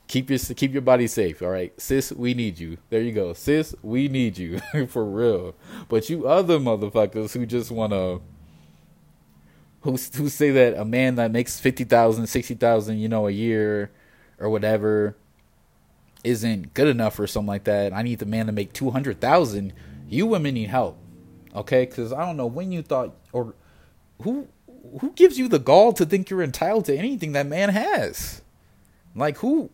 keep 0.08 0.30
your 0.30 0.38
keep 0.38 0.72
your 0.72 0.82
body 0.82 1.06
safe. 1.06 1.42
All 1.42 1.48
right, 1.48 1.72
sis, 1.80 2.12
we 2.12 2.34
need 2.34 2.58
you. 2.58 2.78
There 2.90 3.00
you 3.00 3.12
go, 3.12 3.32
sis, 3.32 3.74
we 3.82 4.08
need 4.08 4.38
you 4.38 4.60
for 4.88 5.04
real. 5.04 5.54
But 5.88 6.08
you 6.08 6.26
other 6.26 6.58
motherfuckers 6.58 7.32
who 7.32 7.46
just 7.46 7.70
wanna 7.70 8.20
who 9.80 9.92
who 9.92 10.28
say 10.28 10.50
that 10.50 10.74
a 10.76 10.84
man 10.84 11.16
that 11.16 11.30
makes 11.30 11.58
50,000, 11.60 12.26
60,000, 12.26 12.98
you 12.98 13.08
know, 13.08 13.26
a 13.26 13.30
year 13.30 13.90
or 14.38 14.48
whatever 14.48 15.16
isn't 16.22 16.72
good 16.74 16.88
enough 16.88 17.18
or 17.18 17.26
something 17.26 17.48
like 17.48 17.64
that. 17.64 17.92
I 17.92 18.02
need 18.02 18.18
the 18.18 18.26
man 18.26 18.46
to 18.46 18.52
make 18.52 18.72
200,000. 18.72 19.74
You 20.08 20.26
women 20.26 20.54
need 20.54 20.70
help. 20.70 20.98
Okay? 21.54 21.86
Cuz 21.86 22.12
I 22.12 22.24
don't 22.24 22.36
know 22.36 22.46
when 22.46 22.72
you 22.72 22.82
thought 22.82 23.14
or 23.32 23.54
who 24.22 24.48
who 25.00 25.10
gives 25.12 25.38
you 25.38 25.48
the 25.48 25.58
gall 25.58 25.92
to 25.94 26.04
think 26.04 26.30
you're 26.30 26.42
entitled 26.42 26.84
to 26.86 26.96
anything 26.96 27.32
that 27.32 27.46
man 27.46 27.70
has? 27.70 28.42
Like 29.14 29.38
who 29.38 29.70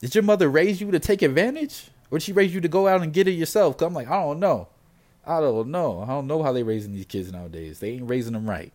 did 0.00 0.14
your 0.14 0.24
mother 0.24 0.48
raise 0.48 0.80
you 0.80 0.90
to 0.90 0.98
take 0.98 1.22
advantage? 1.22 1.88
Or 2.10 2.18
did 2.18 2.24
she 2.24 2.32
raise 2.32 2.54
you 2.54 2.60
to 2.60 2.68
go 2.68 2.86
out 2.86 3.02
and 3.02 3.12
get 3.12 3.28
it 3.28 3.32
yourself? 3.32 3.76
Cause 3.78 3.86
I'm 3.86 3.94
like, 3.94 4.08
I 4.08 4.20
don't 4.22 4.38
know. 4.38 4.68
I 5.26 5.40
don't 5.40 5.70
know. 5.70 6.02
I 6.02 6.08
don't 6.08 6.26
know 6.26 6.42
how 6.42 6.52
they're 6.52 6.64
raising 6.64 6.92
these 6.92 7.06
kids 7.06 7.32
nowadays. 7.32 7.78
They 7.78 7.92
ain't 7.92 8.08
raising 8.08 8.34
them 8.34 8.48
right. 8.48 8.72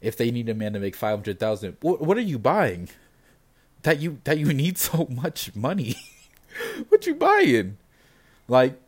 If 0.00 0.16
they 0.16 0.30
need 0.30 0.48
a 0.48 0.54
man 0.54 0.72
to 0.72 0.80
make 0.80 0.96
five 0.96 1.18
hundred 1.18 1.38
thousand, 1.38 1.76
what 1.80 2.00
what 2.00 2.16
are 2.16 2.22
you 2.22 2.38
buying? 2.38 2.88
That 3.82 4.00
you 4.00 4.18
that 4.24 4.38
you 4.38 4.52
need 4.52 4.78
so 4.78 5.06
much 5.10 5.54
money. 5.54 5.96
what 6.88 7.06
you 7.06 7.14
buying? 7.14 7.78
Like, 8.48 8.80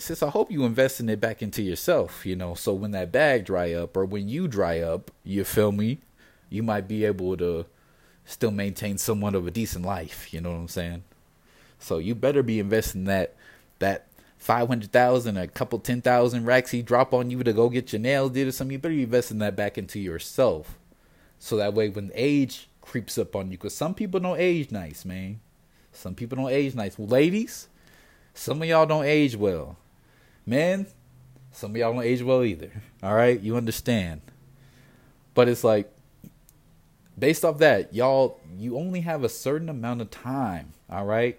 sis, 0.00 0.22
I 0.22 0.30
hope 0.30 0.50
you 0.50 0.64
investing 0.64 1.08
it 1.08 1.20
back 1.20 1.42
into 1.42 1.62
yourself. 1.62 2.24
You 2.26 2.36
know, 2.36 2.54
so 2.54 2.72
when 2.74 2.90
that 2.92 3.12
bag 3.12 3.44
dry 3.44 3.72
up 3.72 3.96
or 3.96 4.04
when 4.04 4.28
you 4.28 4.48
dry 4.48 4.80
up, 4.80 5.10
you 5.24 5.44
feel 5.44 5.72
me? 5.72 6.00
You 6.48 6.62
might 6.62 6.88
be 6.88 7.04
able 7.04 7.36
to 7.36 7.66
still 8.24 8.50
maintain 8.50 8.98
somewhat 8.98 9.34
of 9.34 9.46
a 9.46 9.50
decent 9.50 9.84
life. 9.84 10.32
You 10.32 10.40
know 10.40 10.50
what 10.50 10.58
I'm 10.58 10.68
saying? 10.68 11.04
So 11.78 11.98
you 11.98 12.14
better 12.14 12.42
be 12.42 12.58
investing 12.58 13.04
that 13.04 13.34
that 13.78 14.06
five 14.36 14.68
hundred 14.68 14.92
thousand, 14.92 15.36
a 15.36 15.46
couple 15.48 15.78
ten 15.78 16.00
thousand 16.00 16.44
racks 16.44 16.70
he 16.70 16.82
drop 16.82 17.14
on 17.14 17.30
you 17.30 17.42
to 17.42 17.52
go 17.52 17.68
get 17.68 17.92
your 17.92 18.00
nails 18.00 18.32
did 18.32 18.48
or 18.48 18.52
something. 18.52 18.72
You 18.72 18.78
better 18.78 18.94
be 18.94 19.04
investing 19.04 19.38
that 19.38 19.56
back 19.56 19.78
into 19.78 19.98
yourself, 19.98 20.78
so 21.38 21.56
that 21.56 21.74
way 21.74 21.88
when 21.88 22.10
age 22.14 22.68
creeps 22.80 23.18
up 23.18 23.36
on 23.36 23.50
you, 23.50 23.56
because 23.56 23.74
some 23.74 23.94
people 23.94 24.20
don't 24.20 24.40
age 24.40 24.70
nice, 24.70 25.04
man. 25.04 25.40
Some 25.92 26.14
people 26.14 26.36
don't 26.36 26.50
age 26.50 26.74
nice. 26.74 26.98
Well, 26.98 27.08
Ladies, 27.08 27.68
some 28.34 28.62
of 28.62 28.68
y'all 28.68 28.86
don't 28.86 29.04
age 29.04 29.36
well. 29.36 29.76
Men, 30.50 30.88
some 31.52 31.70
of 31.70 31.76
y'all 31.76 31.92
don't 31.92 32.02
age 32.02 32.22
well 32.22 32.42
either. 32.42 32.72
All 33.04 33.14
right, 33.14 33.40
you 33.40 33.56
understand. 33.56 34.20
But 35.32 35.48
it's 35.48 35.62
like 35.62 35.88
based 37.16 37.44
off 37.44 37.58
that, 37.58 37.94
y'all, 37.94 38.40
you 38.58 38.76
only 38.76 39.02
have 39.02 39.22
a 39.22 39.28
certain 39.28 39.68
amount 39.68 40.00
of 40.00 40.10
time, 40.10 40.72
all 40.88 41.04
right, 41.04 41.38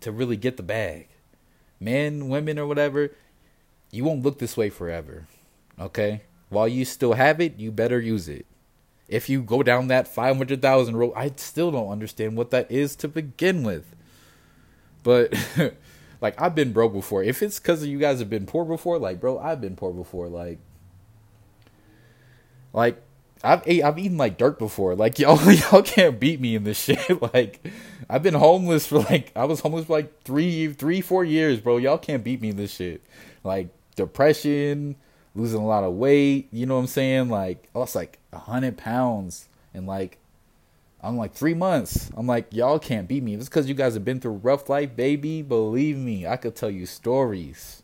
to 0.00 0.12
really 0.12 0.36
get 0.36 0.58
the 0.58 0.62
bag. 0.62 1.08
Men, 1.80 2.28
women, 2.28 2.58
or 2.58 2.66
whatever, 2.66 3.12
you 3.90 4.04
won't 4.04 4.22
look 4.22 4.38
this 4.38 4.58
way 4.58 4.68
forever, 4.68 5.26
okay? 5.80 6.22
While 6.50 6.68
you 6.68 6.84
still 6.84 7.14
have 7.14 7.40
it, 7.40 7.58
you 7.58 7.72
better 7.72 7.98
use 7.98 8.28
it. 8.28 8.44
If 9.08 9.30
you 9.30 9.40
go 9.42 9.62
down 9.62 9.88
that 9.88 10.06
500,000 10.06 10.96
road, 10.96 11.14
I 11.16 11.32
still 11.36 11.70
don't 11.70 11.90
understand 11.90 12.36
what 12.36 12.50
that 12.50 12.70
is 12.70 12.94
to 12.96 13.08
begin 13.08 13.62
with. 13.62 13.94
But, 15.02 15.32
like, 16.20 16.40
I've 16.40 16.54
been 16.54 16.72
broke 16.72 16.92
before. 16.92 17.22
If 17.22 17.42
it's 17.42 17.58
because 17.58 17.82
of 17.82 17.88
you 17.88 17.98
guys 17.98 18.18
have 18.18 18.30
been 18.30 18.46
poor 18.46 18.64
before, 18.64 18.98
like, 18.98 19.20
bro, 19.20 19.38
I've 19.38 19.60
been 19.60 19.76
poor 19.76 19.92
before. 19.92 20.28
Like, 20.28 20.58
like 22.72 23.02
I've 23.42 23.62
ate, 23.66 23.82
I've 23.82 23.98
eaten 23.98 24.16
like 24.16 24.38
dirt 24.38 24.58
before. 24.58 24.94
Like 24.94 25.18
y'all 25.18 25.40
y'all 25.50 25.82
can't 25.82 26.20
beat 26.20 26.40
me 26.40 26.54
in 26.54 26.64
this 26.64 26.78
shit. 26.78 27.22
like 27.34 27.66
I've 28.08 28.22
been 28.22 28.34
homeless 28.34 28.86
for 28.86 29.00
like 29.00 29.32
I 29.34 29.44
was 29.44 29.60
homeless 29.60 29.86
for 29.86 29.94
like 29.94 30.22
three 30.22 30.72
three 30.72 31.00
four 31.00 31.24
years, 31.24 31.60
bro. 31.60 31.78
Y'all 31.78 31.98
can't 31.98 32.24
beat 32.24 32.40
me 32.40 32.50
in 32.50 32.56
this 32.56 32.74
shit. 32.74 33.02
Like 33.44 33.68
depression, 33.96 34.96
losing 35.34 35.60
a 35.60 35.66
lot 35.66 35.84
of 35.84 35.94
weight. 35.94 36.48
You 36.52 36.66
know 36.66 36.74
what 36.74 36.82
I'm 36.82 36.86
saying? 36.86 37.28
Like 37.28 37.68
I 37.74 37.78
lost 37.78 37.94
like 37.94 38.18
hundred 38.32 38.76
pounds 38.76 39.48
in 39.74 39.86
like 39.86 40.18
I'm 41.02 41.16
like 41.16 41.32
three 41.32 41.54
months. 41.54 42.10
I'm 42.16 42.26
like 42.26 42.52
y'all 42.52 42.78
can't 42.78 43.08
beat 43.08 43.22
me. 43.22 43.34
It's 43.34 43.48
because 43.48 43.68
you 43.68 43.74
guys 43.74 43.94
have 43.94 44.04
been 44.04 44.20
through 44.20 44.40
rough 44.42 44.68
life, 44.68 44.94
baby. 44.96 45.42
Believe 45.42 45.96
me, 45.96 46.26
I 46.26 46.36
could 46.36 46.54
tell 46.54 46.70
you 46.70 46.86
stories. 46.86 47.82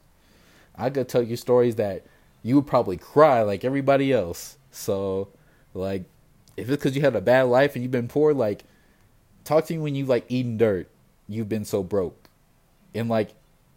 I 0.77 0.91
could 0.91 1.09
tell 1.09 1.23
you 1.23 1.37
stories 1.37 1.77
that 1.77 2.05
you 2.43 2.57
would 2.57 2.67
probably 2.67 2.97
cry 2.97 3.43
like 3.43 3.65
everybody 3.65 4.13
else. 4.13 4.59
So 4.71 5.29
like, 5.73 6.05
if 6.57 6.69
it's 6.69 6.77
because 6.77 6.97
you 6.97 7.03
had 7.03 7.17
a 7.17 7.21
bad 7.21 7.43
life 7.45 7.75
and 7.75 7.83
you've 7.83 7.93
been 7.93 8.09
poor, 8.09 8.33
like, 8.33 8.65
talk 9.45 9.67
to 9.67 9.75
me 9.75 9.79
when 9.79 9.95
you 9.95 10.07
like 10.07 10.25
eating 10.29 10.57
dirt. 10.57 10.89
You've 11.29 11.49
been 11.49 11.65
so 11.65 11.83
broke, 11.83 12.29
and 12.95 13.09
like, 13.09 13.31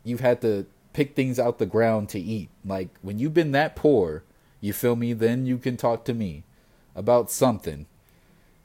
you've 0.03 0.19
had 0.19 0.39
to 0.41 0.67
pick 0.93 1.15
things 1.15 1.39
out 1.39 1.57
the 1.57 1.65
ground 1.65 2.09
to 2.09 2.19
eat. 2.19 2.49
Like, 2.63 2.89
when 3.01 3.17
you've 3.17 3.33
been 3.33 3.53
that 3.53 3.75
poor, 3.75 4.23
you 4.61 4.71
feel 4.71 4.95
me? 4.95 5.13
Then 5.13 5.45
you 5.47 5.57
can 5.57 5.75
talk 5.75 6.05
to 6.05 6.13
me 6.13 6.43
about 6.95 7.31
something 7.31 7.87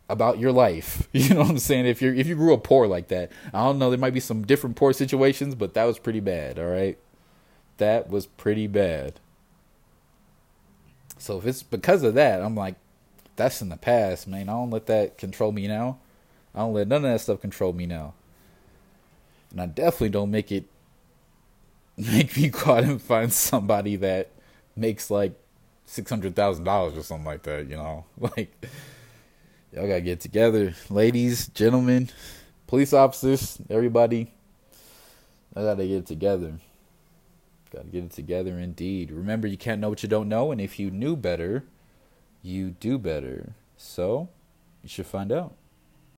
about 0.09 0.39
your 0.39 0.53
life. 0.53 1.09
You 1.13 1.35
know 1.35 1.41
what 1.41 1.51
I'm 1.51 1.59
saying? 1.59 1.87
If 1.87 2.03
you're 2.03 2.15
if 2.15 2.27
you 2.27 2.35
grew 2.35 2.55
up 2.55 2.65
poor 2.65 2.87
like 2.87 3.09
that, 3.09 3.31
I 3.53 3.65
don't 3.65 3.79
know. 3.79 3.91
There 3.91 3.99
might 3.99 4.15
be 4.15 4.21
some 4.21 4.45
different 4.45 4.77
poor 4.77 4.93
situations, 4.93 5.55
but 5.55 5.75
that 5.75 5.85
was 5.85 5.99
pretty 5.99 6.21
bad. 6.21 6.59
All 6.59 6.67
right, 6.67 6.99
that 7.79 8.11
was 8.11 8.27
pretty 8.27 8.67
bad. 8.67 9.21
So 11.19 11.39
if 11.39 11.47
it's 11.47 11.63
because 11.63 12.03
of 12.03 12.15
that, 12.15 12.43
I'm 12.43 12.55
like, 12.55 12.75
that's 13.37 13.63
in 13.63 13.69
the 13.69 13.77
past, 13.77 14.29
man. 14.29 14.49
I 14.49 14.53
don't 14.53 14.71
let 14.71 14.87
that 14.87 15.19
control 15.19 15.53
me 15.53 15.67
now. 15.69 15.99
I 16.55 16.61
don't 16.61 16.75
let 16.75 16.89
none 16.89 17.05
of 17.05 17.11
that 17.11 17.21
stuff 17.21 17.41
control 17.41 17.73
me 17.73 17.87
now. 17.87 18.15
And 19.51 19.61
I 19.61 19.67
definitely 19.67 20.11
don't 20.11 20.31
make 20.31 20.53
it 20.53 20.65
make 21.97 22.37
me 22.37 22.49
go 22.49 22.73
out 22.73 22.85
and 22.85 23.01
find 23.01 23.33
somebody 23.33 23.97
that 23.97 24.31
makes 24.77 25.11
like 25.11 25.33
six 25.87 26.11
hundred 26.11 26.35
thousand 26.35 26.65
dollars 26.65 26.97
or 26.97 27.03
something 27.03 27.27
like 27.27 27.43
that. 27.45 27.69
You 27.69 27.77
know, 27.77 28.05
like 28.19 28.53
y'all 29.75 29.89
gotta 29.89 30.01
get 30.01 30.21
together, 30.21 30.73
ladies, 30.89 31.49
gentlemen, 31.49 32.09
police 32.69 32.93
officers, 32.93 33.59
everybody. 33.69 34.33
I 35.57 35.63
gotta 35.63 35.87
get 35.87 36.07
together. 36.07 36.61
Gotta 37.73 37.89
get 37.89 38.05
it 38.05 38.13
together 38.13 38.57
indeed. 38.59 39.11
Remember, 39.11 39.49
you 39.49 39.57
can't 39.57 39.81
know 39.81 39.89
what 39.89 40.05
you 40.05 40.09
don't 40.09 40.29
know, 40.29 40.53
and 40.53 40.61
if 40.61 40.79
you 40.79 40.93
knew 40.93 41.17
better, 41.17 41.65
you 42.41 42.71
do 42.71 42.99
better. 42.99 43.55
So, 43.77 44.29
you 44.83 44.89
should 44.89 45.07
find 45.07 45.33
out. 45.33 45.55